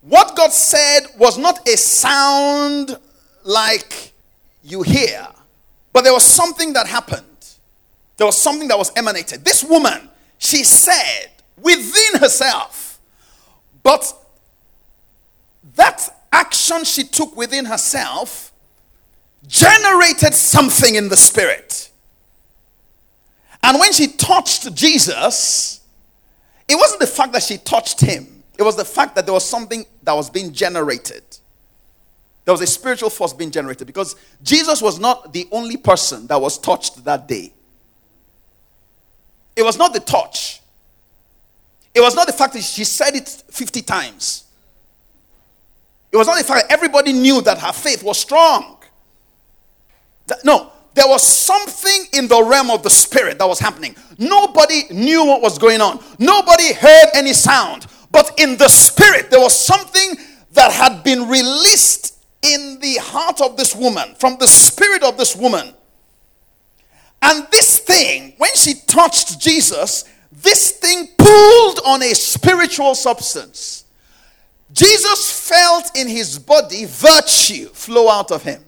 [0.01, 2.97] What God said was not a sound
[3.43, 4.11] like
[4.63, 5.28] you hear,
[5.95, 7.23] but there was something that happened.
[8.17, 9.45] There was something that was emanated.
[9.45, 12.99] This woman, she said within herself,
[13.81, 14.13] but
[15.75, 18.51] that action she took within herself
[19.47, 21.89] generated something in the spirit.
[23.63, 25.79] And when she touched Jesus,
[26.67, 29.47] it wasn't the fact that she touched him, it was the fact that there was
[29.47, 31.23] something that was being generated.
[32.45, 36.39] There was a spiritual force being generated because Jesus was not the only person that
[36.39, 37.51] was touched that day.
[39.55, 40.61] It was not the touch.
[41.93, 44.43] It was not the fact that she said it 50 times.
[46.11, 48.77] It was not the fact that everybody knew that her faith was strong.
[50.43, 53.95] No, there was something in the realm of the spirit that was happening.
[54.17, 57.87] Nobody knew what was going on, nobody heard any sound.
[58.11, 60.15] But in the spirit, there was something
[60.53, 62.14] that had been released
[62.45, 65.73] in the heart of this woman, from the spirit of this woman.
[67.21, 73.85] And this thing, when she touched Jesus, this thing pulled on a spiritual substance.
[74.71, 78.61] Jesus felt in his body virtue flow out of him.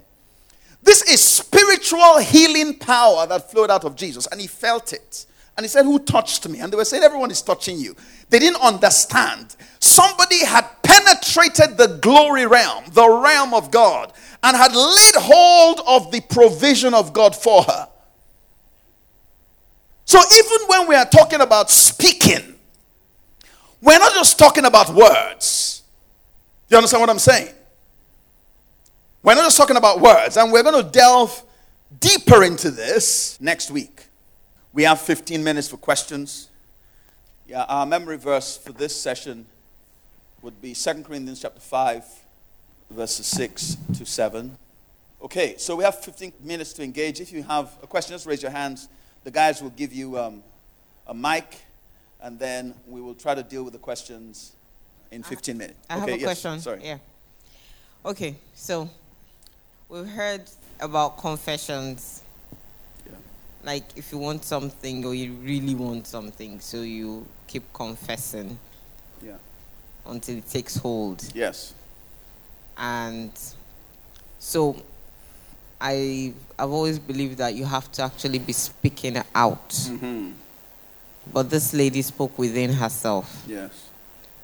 [0.82, 5.26] This is spiritual healing power that flowed out of Jesus, and he felt it.
[5.58, 6.60] And he said, Who touched me?
[6.60, 7.96] And they were saying, Everyone is touching you.
[8.30, 9.56] They didn't understand.
[9.80, 14.14] Somebody had penetrated the glory realm, the realm of God,
[14.44, 17.88] and had laid hold of the provision of God for her.
[20.06, 22.56] So even when we are talking about speaking,
[23.82, 25.84] we're not just talking about words.
[26.70, 27.54] You understand what I'm saying?
[29.24, 31.44] We're not just talking about words, and we're going to delve
[32.00, 34.06] deeper into this next week.
[34.74, 36.50] We have 15 minutes for questions.
[37.48, 39.46] Yeah, our memory verse for this session
[40.42, 42.06] would be 2 Corinthians chapter 5,
[42.92, 44.58] verses 6 to 7.
[45.22, 47.20] Okay, so we have 15 minutes to engage.
[47.20, 48.88] If you have a question, just raise your hands.
[49.24, 50.44] The guys will give you um,
[51.08, 51.62] a mic,
[52.22, 54.54] and then we will try to deal with the questions
[55.12, 55.78] in 15 minutes.
[55.90, 56.60] I okay, have a yes, question.
[56.60, 56.82] Sorry.
[56.84, 56.98] Yeah.
[58.06, 58.90] Okay, so
[59.90, 60.44] We've heard
[60.82, 62.22] about confessions.
[63.06, 63.14] Yeah.
[63.64, 68.60] Like if you want something or you really want something, so you keep confessing.
[70.08, 71.24] Until it takes hold.
[71.34, 71.74] Yes.
[72.78, 73.32] And
[74.40, 74.76] so
[75.82, 79.70] I I've always believed that you have to actually be speaking out.
[79.70, 80.32] Mm-hmm.
[81.34, 83.44] But this lady spoke within herself.
[83.48, 83.90] Yes.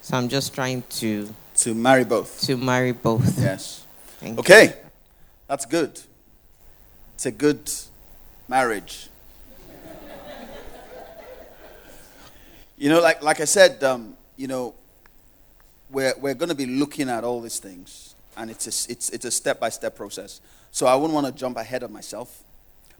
[0.02, 2.40] So I'm just trying to to marry both.
[2.42, 3.38] To marry both.
[3.38, 3.84] Yes.
[4.20, 4.74] Thank Okay,
[5.48, 6.00] that's good.
[7.14, 7.70] It's a good
[8.48, 9.08] marriage.
[12.76, 14.74] you know, like, like I said, um, you know,
[15.90, 19.24] we're, we're going to be looking at all these things, and it's a, it's, it's
[19.24, 20.40] a step-by-step process.
[20.70, 22.42] So I wouldn't want to jump ahead of myself,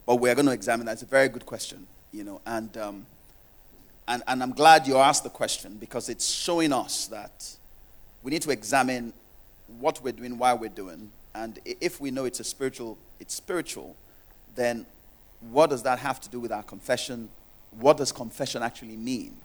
[0.05, 0.93] but we're going to examine that.
[0.93, 3.05] It's a very good question, you know, and, um,
[4.07, 7.55] and, and I'm glad you asked the question because it's showing us that
[8.23, 9.13] we need to examine
[9.79, 13.95] what we're doing, why we're doing, and if we know it's a spiritual, it's spiritual,
[14.55, 14.85] then
[15.51, 17.29] what does that have to do with our confession?
[17.77, 19.35] What does confession actually mean?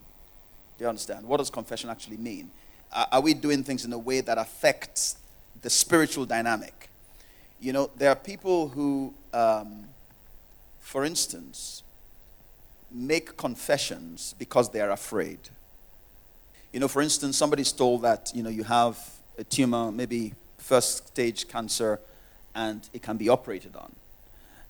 [0.78, 1.26] Do you understand?
[1.26, 2.50] What does confession actually mean?
[2.92, 5.16] Are we doing things in a way that affects
[5.62, 6.88] the spiritual dynamic?
[7.60, 9.84] You know, there are people who, um,
[10.80, 11.82] for instance,
[12.90, 15.38] make confessions because they are afraid.
[16.72, 18.98] You know, for instance, somebody's told that, you know, you have
[19.38, 22.00] a tumor, maybe first stage cancer,
[22.54, 23.92] and it can be operated on.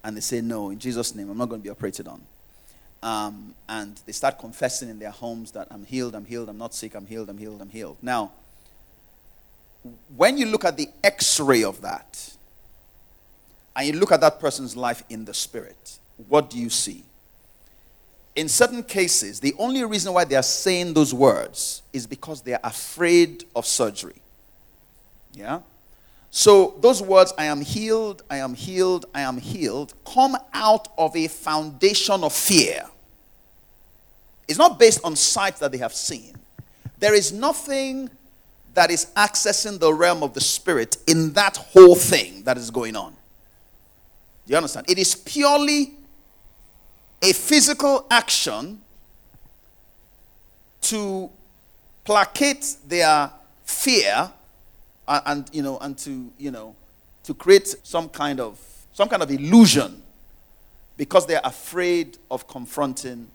[0.02, 2.22] And they say, no, in Jesus' name, I'm not going to be operated on.
[3.02, 6.74] Um, and they start confessing in their homes that I'm healed, I'm healed, I'm not
[6.74, 7.96] sick, I'm healed, I'm healed, I'm healed.
[8.02, 8.32] Now,
[10.14, 12.36] when you look at the x ray of that,
[13.74, 15.98] and you look at that person's life in the spirit,
[16.28, 17.04] what do you see?
[18.36, 22.52] In certain cases, the only reason why they are saying those words is because they
[22.52, 24.20] are afraid of surgery.
[25.32, 25.60] Yeah?
[26.30, 31.16] So, those words, I am healed, I am healed, I am healed, come out of
[31.16, 32.84] a foundation of fear.
[34.46, 36.36] It's not based on sight that they have seen.
[37.00, 38.10] There is nothing
[38.74, 42.94] that is accessing the realm of the spirit in that whole thing that is going
[42.94, 43.12] on.
[44.46, 44.88] Do you understand?
[44.88, 45.94] It is purely
[47.22, 48.80] a physical action
[50.82, 51.30] to
[52.04, 53.30] placate their
[53.64, 54.30] fear
[55.08, 56.74] and, and, you know and to you know
[57.24, 58.58] to create some kind of
[58.92, 60.02] some kind of illusion
[60.96, 63.28] because they're afraid of confronting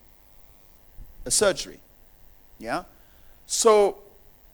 [1.24, 1.80] a surgery.
[2.58, 2.84] Yeah?
[3.46, 3.98] So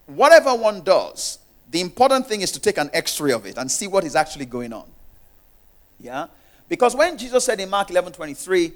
[0.07, 1.39] whatever one does
[1.71, 4.45] the important thing is to take an x-ray of it and see what is actually
[4.45, 4.85] going on.
[6.01, 6.27] Yeah?
[6.69, 8.73] Because when jesus said in mark 11 23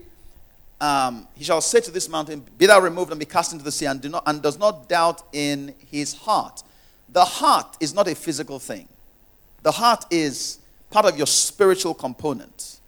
[0.81, 3.73] um, he shall say to this mountain, Be thou removed and be cast into the
[3.73, 6.63] sea, and, do not, and does not doubt in his heart.
[7.09, 8.89] The heart is not a physical thing,
[9.63, 10.59] the heart is
[10.91, 12.81] part of your spiritual component.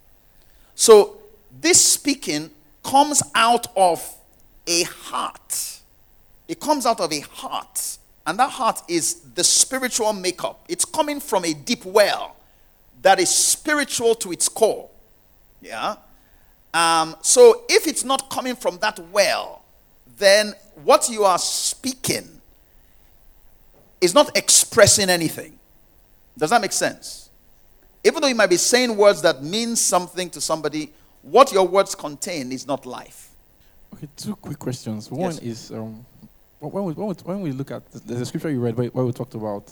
[0.75, 1.17] So,
[1.61, 2.51] this speaking
[2.83, 4.01] comes out of
[4.65, 5.81] a heart.
[6.47, 7.97] It comes out of a heart.
[8.25, 10.63] And that heart is the spiritual makeup.
[10.67, 12.35] It's coming from a deep well
[13.01, 14.89] that is spiritual to its core.
[15.61, 15.95] Yeah?
[16.73, 19.63] Um, so if it's not coming from that well,
[20.17, 20.53] then
[20.83, 22.38] what you are speaking
[24.01, 25.59] is not expressing anything.
[26.37, 27.29] Does that make sense?
[28.03, 31.95] Even though you might be saying words that mean something to somebody, what your words
[31.95, 33.31] contain is not life.
[33.93, 35.11] Okay, two quick questions.
[35.11, 35.39] One Yes.
[35.39, 36.05] is um,
[36.59, 39.11] when we, when, we, when we look at the, a scripture you read where, we
[39.11, 39.69] talked about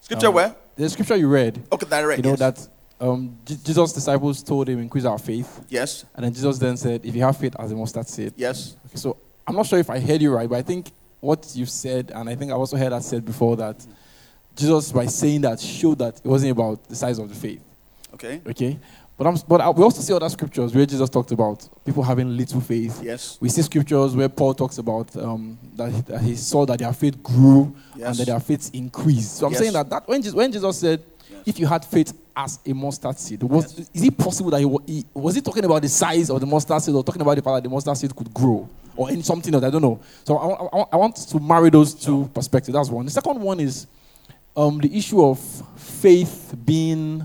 [0.00, 0.54] Scripture um, where?
[0.76, 1.60] the scripture you read.
[1.72, 2.18] Okay, direct.
[2.18, 2.38] You know yes.
[2.38, 2.68] that
[3.00, 7.04] um, Je- Jesus' disciples told him increase our faith, Yes, and then Jesus then said,
[7.04, 8.76] "If you have faith as a mustard seed." yes.
[8.86, 9.16] Okay, so
[9.46, 12.28] I'm not sure if I heard you right, but I think what you've said, and
[12.28, 13.84] I think I also heard that said before that
[14.56, 17.60] Jesus, by saying that, showed that it wasn't about the size of the faith.
[18.14, 18.78] Okay, Okay,
[19.16, 22.36] but I'm, but I- we also see other scriptures where Jesus talked about people having
[22.36, 23.00] little faith.
[23.02, 26.78] yes, We see scriptures where Paul talks about um, that, he, that he saw that
[26.78, 29.36] their faith grew and that their faith increased.
[29.36, 29.60] So I'm Yes.
[29.60, 31.42] saying that, that when, Jesus, when Jesus said, Yes.
[31.46, 33.90] if you had faith as a mustard seed, was, Yes.
[33.92, 36.80] is it possible that he, he was he talking about the size of the mustard
[36.82, 39.54] seed or talking about the fact that the mustard seed could grow or in something
[39.54, 39.64] else?
[39.64, 40.00] I don't know.
[40.24, 42.74] So I, I, I want to marry those two perspectives.
[42.74, 43.04] That's one.
[43.04, 43.86] The second one is
[44.56, 45.38] um, the issue of
[45.76, 47.20] faith being.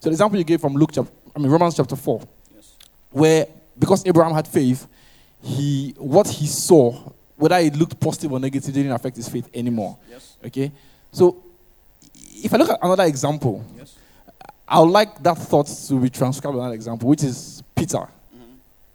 [0.00, 2.22] So the example you gave from Luke, chapter, I mean Romans chapter four
[2.54, 2.76] yes.
[3.10, 3.46] where
[3.78, 4.86] because Abraham had faith,
[5.42, 6.92] he what he saw,
[7.36, 9.98] whether it looked positive or negative, didn't affect his faith anymore.
[10.10, 10.36] Yes.
[10.44, 10.72] Okay,
[11.12, 11.44] so
[12.14, 13.94] if I look at another example, Yes.
[14.66, 18.06] I would like that thought to be transcribed in another example, which is Peter,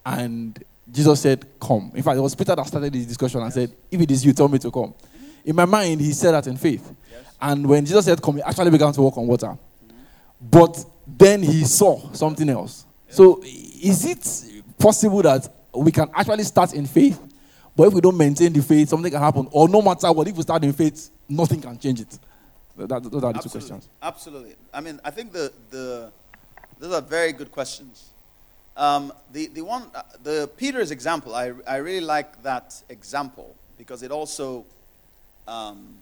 [0.05, 0.63] and
[0.93, 3.99] Jesus said, "Come." In fact, it was Peter that started this discussion and said, "If
[3.99, 4.93] it is you, tell me to come."
[5.43, 6.89] In my mind, he said that in faith,
[7.41, 9.57] and when Jesus said, "Come," he actually began to walk on water.
[10.39, 12.85] But then he saw something else.
[13.09, 17.19] So, is it possible that we can actually start in faith,
[17.75, 19.47] but if we don't maintain the faith, something can happen?
[19.51, 22.19] Or no matter what, if we start in faith, nothing can change it?
[22.77, 23.87] That, that- those are the two questions.
[24.01, 24.55] Absolutely.
[24.73, 26.11] I mean, I think the, the
[26.79, 28.09] those are very good questions.
[28.75, 34.01] Um, the, the one, uh, the Peter's example, I, I really like that example because
[34.01, 34.65] it also
[35.47, 35.99] um,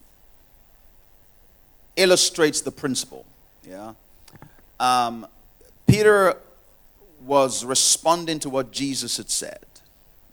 [1.96, 3.26] illustrates the principle.
[3.68, 3.94] Yeah.
[4.80, 5.28] um,
[5.86, 6.38] Peter
[7.26, 9.66] was responding to what Jesus had said.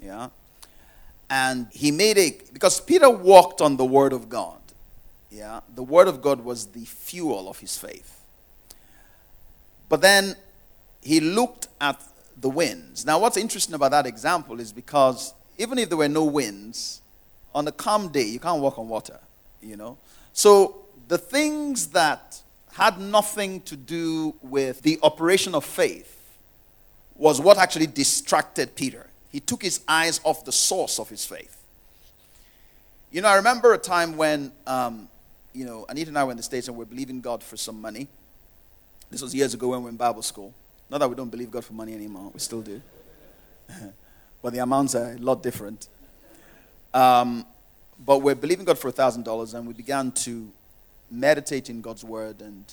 [0.00, 0.28] Yeah.
[1.28, 4.60] And he made it because Peter walked on the word of God.
[5.30, 5.60] Yeah.
[5.74, 8.24] The word of God was the fuel of his faith.
[9.88, 10.36] But then
[11.02, 12.00] he looked at
[12.40, 13.04] the winds.
[13.04, 17.02] Now, what's interesting about that example is because even if there were no winds,
[17.54, 19.18] on a calm day, you can't walk on water,
[19.62, 19.98] you know.
[20.32, 22.40] So the things that
[22.72, 26.14] had nothing to do with the operation of faith
[27.16, 29.08] was what actually distracted Peter.
[29.30, 31.56] He took his eyes off the source of his faith.
[33.10, 35.08] You know, I remember a time when, um,
[35.52, 37.56] you know, Anita and I were in the States and we are believing God for
[37.56, 38.06] some money.
[39.10, 40.54] This was years ago when we were in Bible school.
[40.90, 42.80] Not that we don't believe God for money anymore, we still do.
[44.42, 45.88] but the amounts are a lot different.
[46.94, 47.44] Um,
[48.04, 50.50] but we're believing God for $1,000 and we began to
[51.10, 52.64] meditate in God's word and,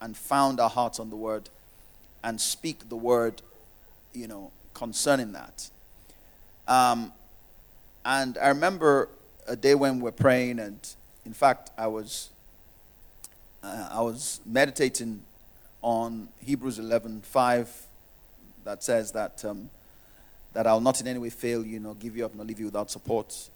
[0.00, 1.48] and found our hearts on the word
[2.24, 3.42] and speak the word,
[4.12, 5.68] you know, concerning that.
[6.66, 7.12] Um,
[8.04, 9.08] and I remember
[9.46, 10.78] a day when we're praying, and
[11.24, 12.30] in fact, I was,
[13.62, 15.22] uh, I was meditating
[15.82, 17.68] on Hebrews 11:5
[18.64, 19.68] that says that, um,
[20.52, 22.66] that I'll not in any way fail you, nor give you up, nor leave you
[22.66, 23.50] without support.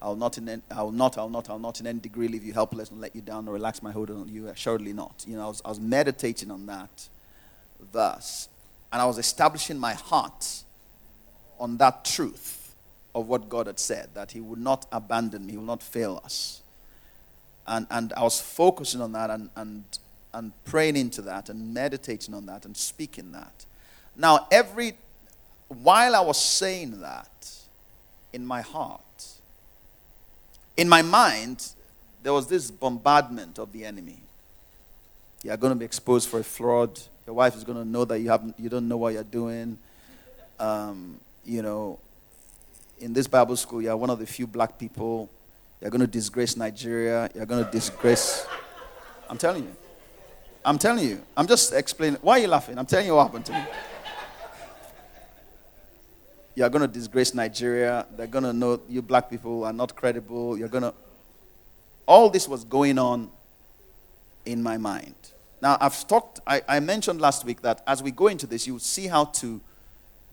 [0.00, 2.52] I'll not, in any, I'll not, I'll not, I'll not in any degree leave you
[2.52, 4.48] helpless and let you down or relax my hold on you.
[4.48, 5.24] Assuredly not.
[5.26, 7.08] You know, I was, I was meditating on that
[7.92, 8.48] verse.
[8.92, 10.62] And I was establishing my heart
[11.58, 12.74] on that truth
[13.14, 16.20] of what God had said, that He would not abandon me, He will not fail
[16.24, 16.60] us.
[17.66, 19.84] And, and I was focusing on that and, and,
[20.34, 23.64] and praying into that and meditating on that and speaking that.
[24.16, 24.94] Now, every,
[25.68, 27.50] while I was saying that
[28.32, 29.00] in my heart,
[30.76, 31.68] in my mind,
[32.22, 34.18] there was this bombardment of the enemy.
[35.44, 37.00] You are going to be exposed for a fraud.
[37.26, 39.78] Your wife is going to know that you, haven't, you don't know what you're doing.
[40.58, 41.98] Um, you know,
[42.98, 45.30] in this Bible school, you're one of the few black people.
[45.80, 47.30] You're going to disgrace Nigeria.
[47.34, 48.46] You're going to disgrace.
[49.28, 49.83] I'm telling you.
[50.64, 51.22] I'm telling you.
[51.36, 52.18] I'm just explaining.
[52.22, 52.78] Why are you laughing?
[52.78, 53.64] I'm telling you what happened to me.
[56.54, 58.06] You're going to disgrace Nigeria.
[58.16, 60.56] They're going to know you black people are not credible.
[60.56, 60.94] You're going to.
[62.06, 63.30] All this was going on
[64.46, 65.14] in my mind.
[65.60, 68.74] Now, I've talked, I, I mentioned last week that as we go into this, you
[68.74, 69.60] will see how to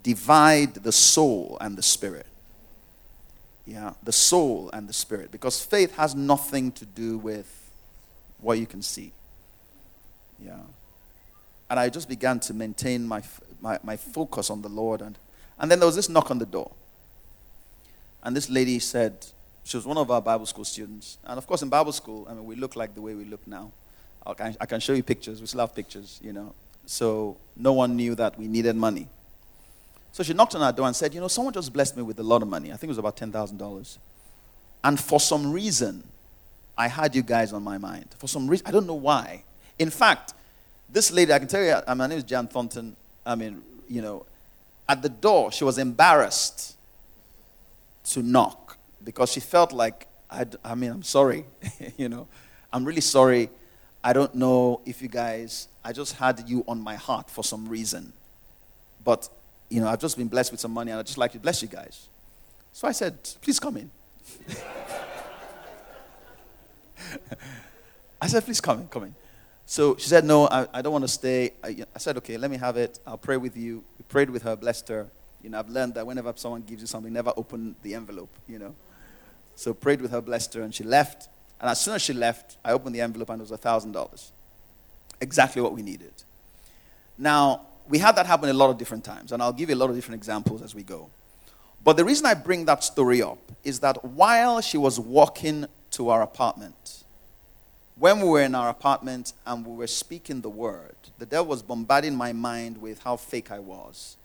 [0.04, 2.26] divide the soul and the spirit.
[3.66, 5.32] Yeah, the soul and the spirit.
[5.32, 7.48] Because faith has nothing to do with
[8.40, 9.14] what you can see.
[10.44, 10.60] Yeah.
[11.70, 13.24] And I just began to maintain my,
[13.62, 15.02] my, my focus on the Lord.
[15.02, 15.18] And,
[15.60, 16.72] and then there was this knock on the door.
[18.24, 19.26] And this lady said,
[19.64, 21.18] she was one of our Bible school students.
[21.24, 23.46] And of course, in Bible school, I mean, we look like the way we look
[23.48, 23.72] now.
[24.26, 25.42] I can show you pictures.
[25.42, 26.54] We still have pictures, you know.
[26.86, 29.08] So no one knew that we needed money.
[30.12, 32.20] So she knocked on our door and said, You know, someone just blessed me with
[32.20, 32.72] a lot of money.
[32.72, 33.98] I think it was about $10,000.
[34.84, 36.04] And for some reason,
[36.78, 38.08] I had you guys on my mind.
[38.18, 39.44] For some reason, I don't know why.
[39.82, 40.36] In fact,
[40.88, 42.96] this lady, I can tell you, uh, my name is Jan Thornton.
[43.26, 44.28] I mean, you know,
[44.88, 46.78] at the door, she was embarrassed
[48.12, 51.46] to knock because she felt like, I, I mean, I'm sorry.
[51.98, 52.28] you know,
[52.72, 53.50] I'm really sorry.
[54.04, 57.68] I don't know if you guys, I just had you on my heart for some
[57.68, 58.14] reason.
[59.04, 59.30] But
[59.68, 61.64] you know, I've just been blessed with some money and I'd just like to bless
[61.64, 62.08] you guys.
[62.72, 63.90] So I said, please come in.
[68.22, 69.16] I said, please come in, come in.
[69.72, 71.54] So she said, no, I, I don't want to stay.
[71.64, 73.00] I, I, said, okay, let me have it.
[73.08, 73.86] I'll pray with you.
[73.98, 75.08] We prayed with her, blessed her.
[75.42, 78.60] You know, I've learned that whenever someone gives you something, never open the envelope, you
[78.60, 78.76] know.
[79.56, 81.30] So prayed with her, blessed her, and she left.
[81.62, 84.32] And as soon as she left, I opened the envelope and it was $1,000.
[85.22, 86.12] Exactly what we needed.
[87.18, 89.78] Now, we had that happen a lot of different times, and I'll give you a
[89.78, 91.10] lot of different examples as we go.
[91.82, 96.10] But the reason I bring that story up is that while she was walking to
[96.10, 97.01] our apartment,
[98.02, 101.62] when we were in our apartment and we were speaking the word, the devil was
[101.62, 104.18] bombarding my mind with how fake I was.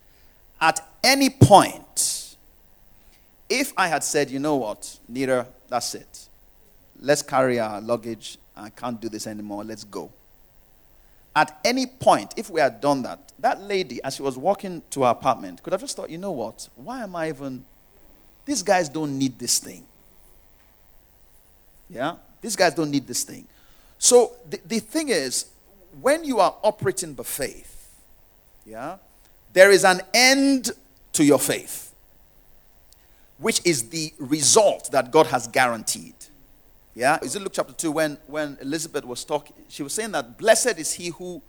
[0.58, 2.38] At any point,
[3.50, 6.26] if I had said, you know what, Nita, that's it.
[6.98, 8.38] Let's carry our luggage.
[8.56, 9.62] I can't do this anymore.
[9.62, 10.10] Let's go.
[11.34, 15.02] At any point, if we had done that, that lady, as she was walking to
[15.02, 16.66] her apartment, could have just thought, you know what?
[16.76, 17.66] Why am I even.
[18.46, 19.84] These guys don't need this thing.
[21.90, 22.14] Yeah?
[22.40, 23.46] These guys don't need this thing.
[23.98, 25.46] So the, the thing is,
[26.00, 27.72] when you are operating by faith,
[28.64, 28.98] yeah,
[29.52, 30.70] there is an end
[31.12, 31.94] to your faith,
[33.38, 36.14] which is the result that God has guaranteed.
[36.94, 39.54] Yeah, is it Luke chapter 2 when, when Elizabeth was talking?
[39.68, 41.42] She was saying that blessed is he who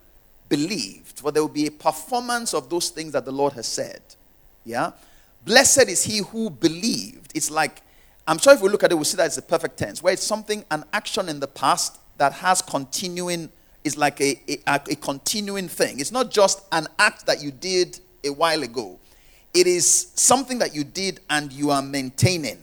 [0.48, 4.02] believed, for there will be a performance of those things that the Lord has said.
[4.64, 4.92] Yeah?
[5.44, 7.32] Blessed is he who believed.
[7.34, 7.82] It's like,
[8.26, 10.12] I'm sure if we look at it, we'll see that it's a perfect tense, where
[10.12, 13.50] it's something, an action in the past that has continuing,
[13.84, 16.00] is like a, a, a continuing thing.
[16.00, 18.98] It's not just an act that you did a while ago,
[19.54, 22.62] it is something that you did and you are maintaining.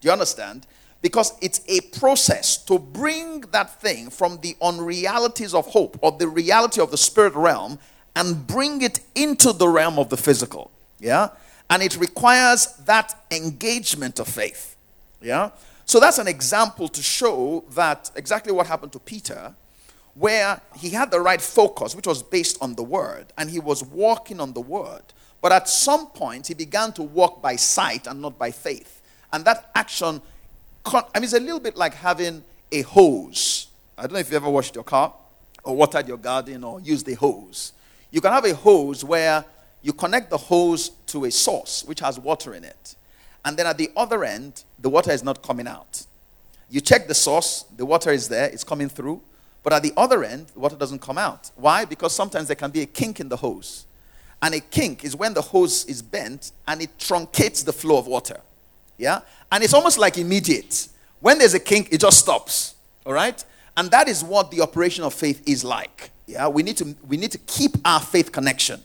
[0.00, 0.66] Do you understand?
[1.02, 6.28] Because it's a process to bring that thing from the unrealities of hope or the
[6.28, 7.78] reality of the spirit realm
[8.14, 10.70] and bring it into the realm of the physical.
[10.98, 11.30] Yeah?
[11.68, 14.76] And it requires that engagement of faith.
[15.22, 15.50] Yeah?
[15.90, 19.52] So that's an example to show that exactly what happened to Peter,
[20.14, 23.82] where he had the right focus, which was based on the word, and he was
[23.82, 25.02] walking on the word.
[25.42, 29.02] But at some point, he began to walk by sight and not by faith.
[29.32, 30.22] And that action
[30.86, 33.66] I mean, it's a little bit like having a hose.
[33.98, 35.12] I don't know if you ever washed your car
[35.64, 37.72] or watered your garden or used a hose.
[38.12, 39.44] You can have a hose where
[39.82, 42.94] you connect the hose to a source which has water in it.
[43.44, 46.06] And then at the other end, the water is not coming out.
[46.68, 49.20] You check the source, the water is there, it's coming through.
[49.62, 51.50] But at the other end, the water doesn't come out.
[51.56, 51.84] Why?
[51.84, 53.86] Because sometimes there can be a kink in the hose.
[54.40, 58.06] And a kink is when the hose is bent and it truncates the flow of
[58.06, 58.40] water.
[58.96, 59.20] Yeah?
[59.52, 60.88] And it's almost like immediate.
[61.20, 62.74] When there's a kink, it just stops.
[63.04, 63.44] All right?
[63.76, 66.10] And that is what the operation of faith is like.
[66.26, 66.48] Yeah?
[66.48, 68.82] We need to, we need to keep our faith connection.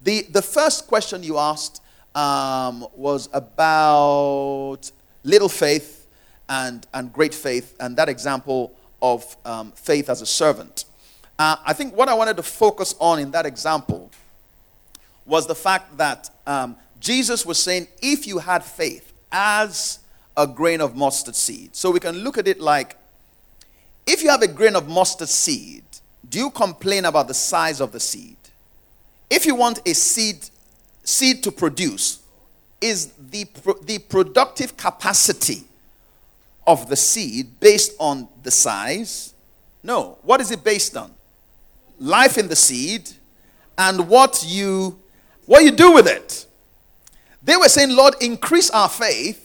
[0.00, 1.80] The, the first question you asked
[2.14, 4.92] um, was about
[5.24, 6.06] little faith
[6.48, 10.84] and, and great faith, and that example of um, faith as a servant.
[11.38, 14.10] Uh, I think what I wanted to focus on in that example
[15.26, 19.98] was the fact that um, Jesus was saying, if you had faith as
[20.36, 21.74] a grain of mustard seed.
[21.74, 22.96] So we can look at it like
[24.06, 25.84] if you have a grain of mustard seed,
[26.28, 28.36] do you complain about the size of the seed?
[29.30, 30.48] If you want a seed
[31.02, 32.20] seed to produce,
[32.84, 33.46] is the,
[33.82, 35.64] the productive capacity
[36.66, 39.32] of the seed based on the size?
[39.82, 40.18] No.
[40.20, 41.10] What is it based on?
[41.98, 43.08] Life in the seed
[43.78, 44.98] and what you
[45.46, 46.46] what you do with it.
[47.42, 49.40] They were saying, Lord, increase our faith.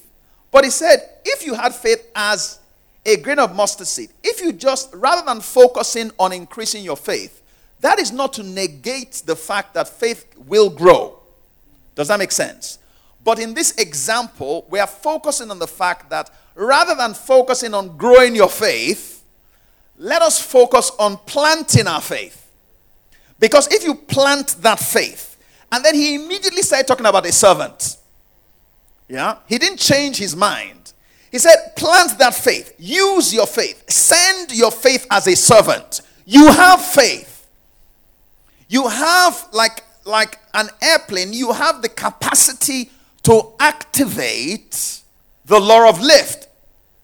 [0.52, 2.60] But he said, if you had faith as
[3.06, 7.42] a grain of mustard seed, if you just, rather than focusing on increasing your faith,
[7.82, 11.20] that is not to negate the fact that faith will grow.
[11.96, 12.79] Does that make sense?
[13.24, 17.98] But in this example, we are focusing on the fact that rather than focusing on
[17.98, 19.24] growing your faith,
[19.98, 22.50] let us focus on planting our faith.
[23.40, 25.38] Because if you plant that faith,
[25.72, 27.98] and then he immediately started talking about a servant.
[29.08, 29.38] Yeah?
[29.48, 30.94] He didn't change his mind.
[31.32, 32.74] He said, plant that faith.
[32.80, 33.90] Use your faith.
[33.90, 36.02] Send your faith as a servant.
[36.26, 37.48] You have faith.
[38.68, 42.92] You have, like, like an airplane, you have the capacity
[43.24, 45.02] to activate
[45.46, 46.48] the law of lift.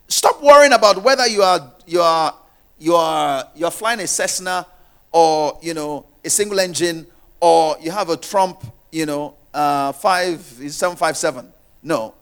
[0.07, 2.35] Stop worrying about whether you are you are
[2.77, 4.65] you are you're flying a Cessna
[5.11, 7.07] or you know a single engine
[7.39, 11.51] or you have a Trump, you know, uh, five seven five seven.
[11.83, 12.13] No,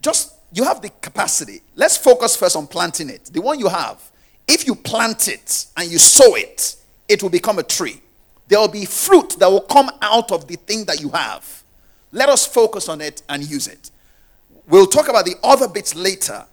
[0.00, 1.60] just you have the capacity.
[1.74, 3.26] Let's focus first on planting it.
[3.26, 4.00] The one you have,
[4.46, 6.76] if you plant it and you sow it,
[7.08, 8.00] it will become a tree.
[8.48, 11.55] There will be fruit that will come out of the thing that you have.
[12.16, 13.90] Let us focus on it and use it.
[14.66, 16.46] We'll talk about the other bits later,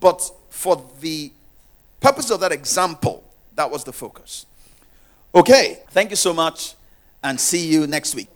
[0.00, 1.30] but for the
[2.00, 3.22] purpose of that example,
[3.54, 4.46] that was the focus.
[5.34, 6.72] Okay, thank you so much
[7.22, 8.28] and see you next week.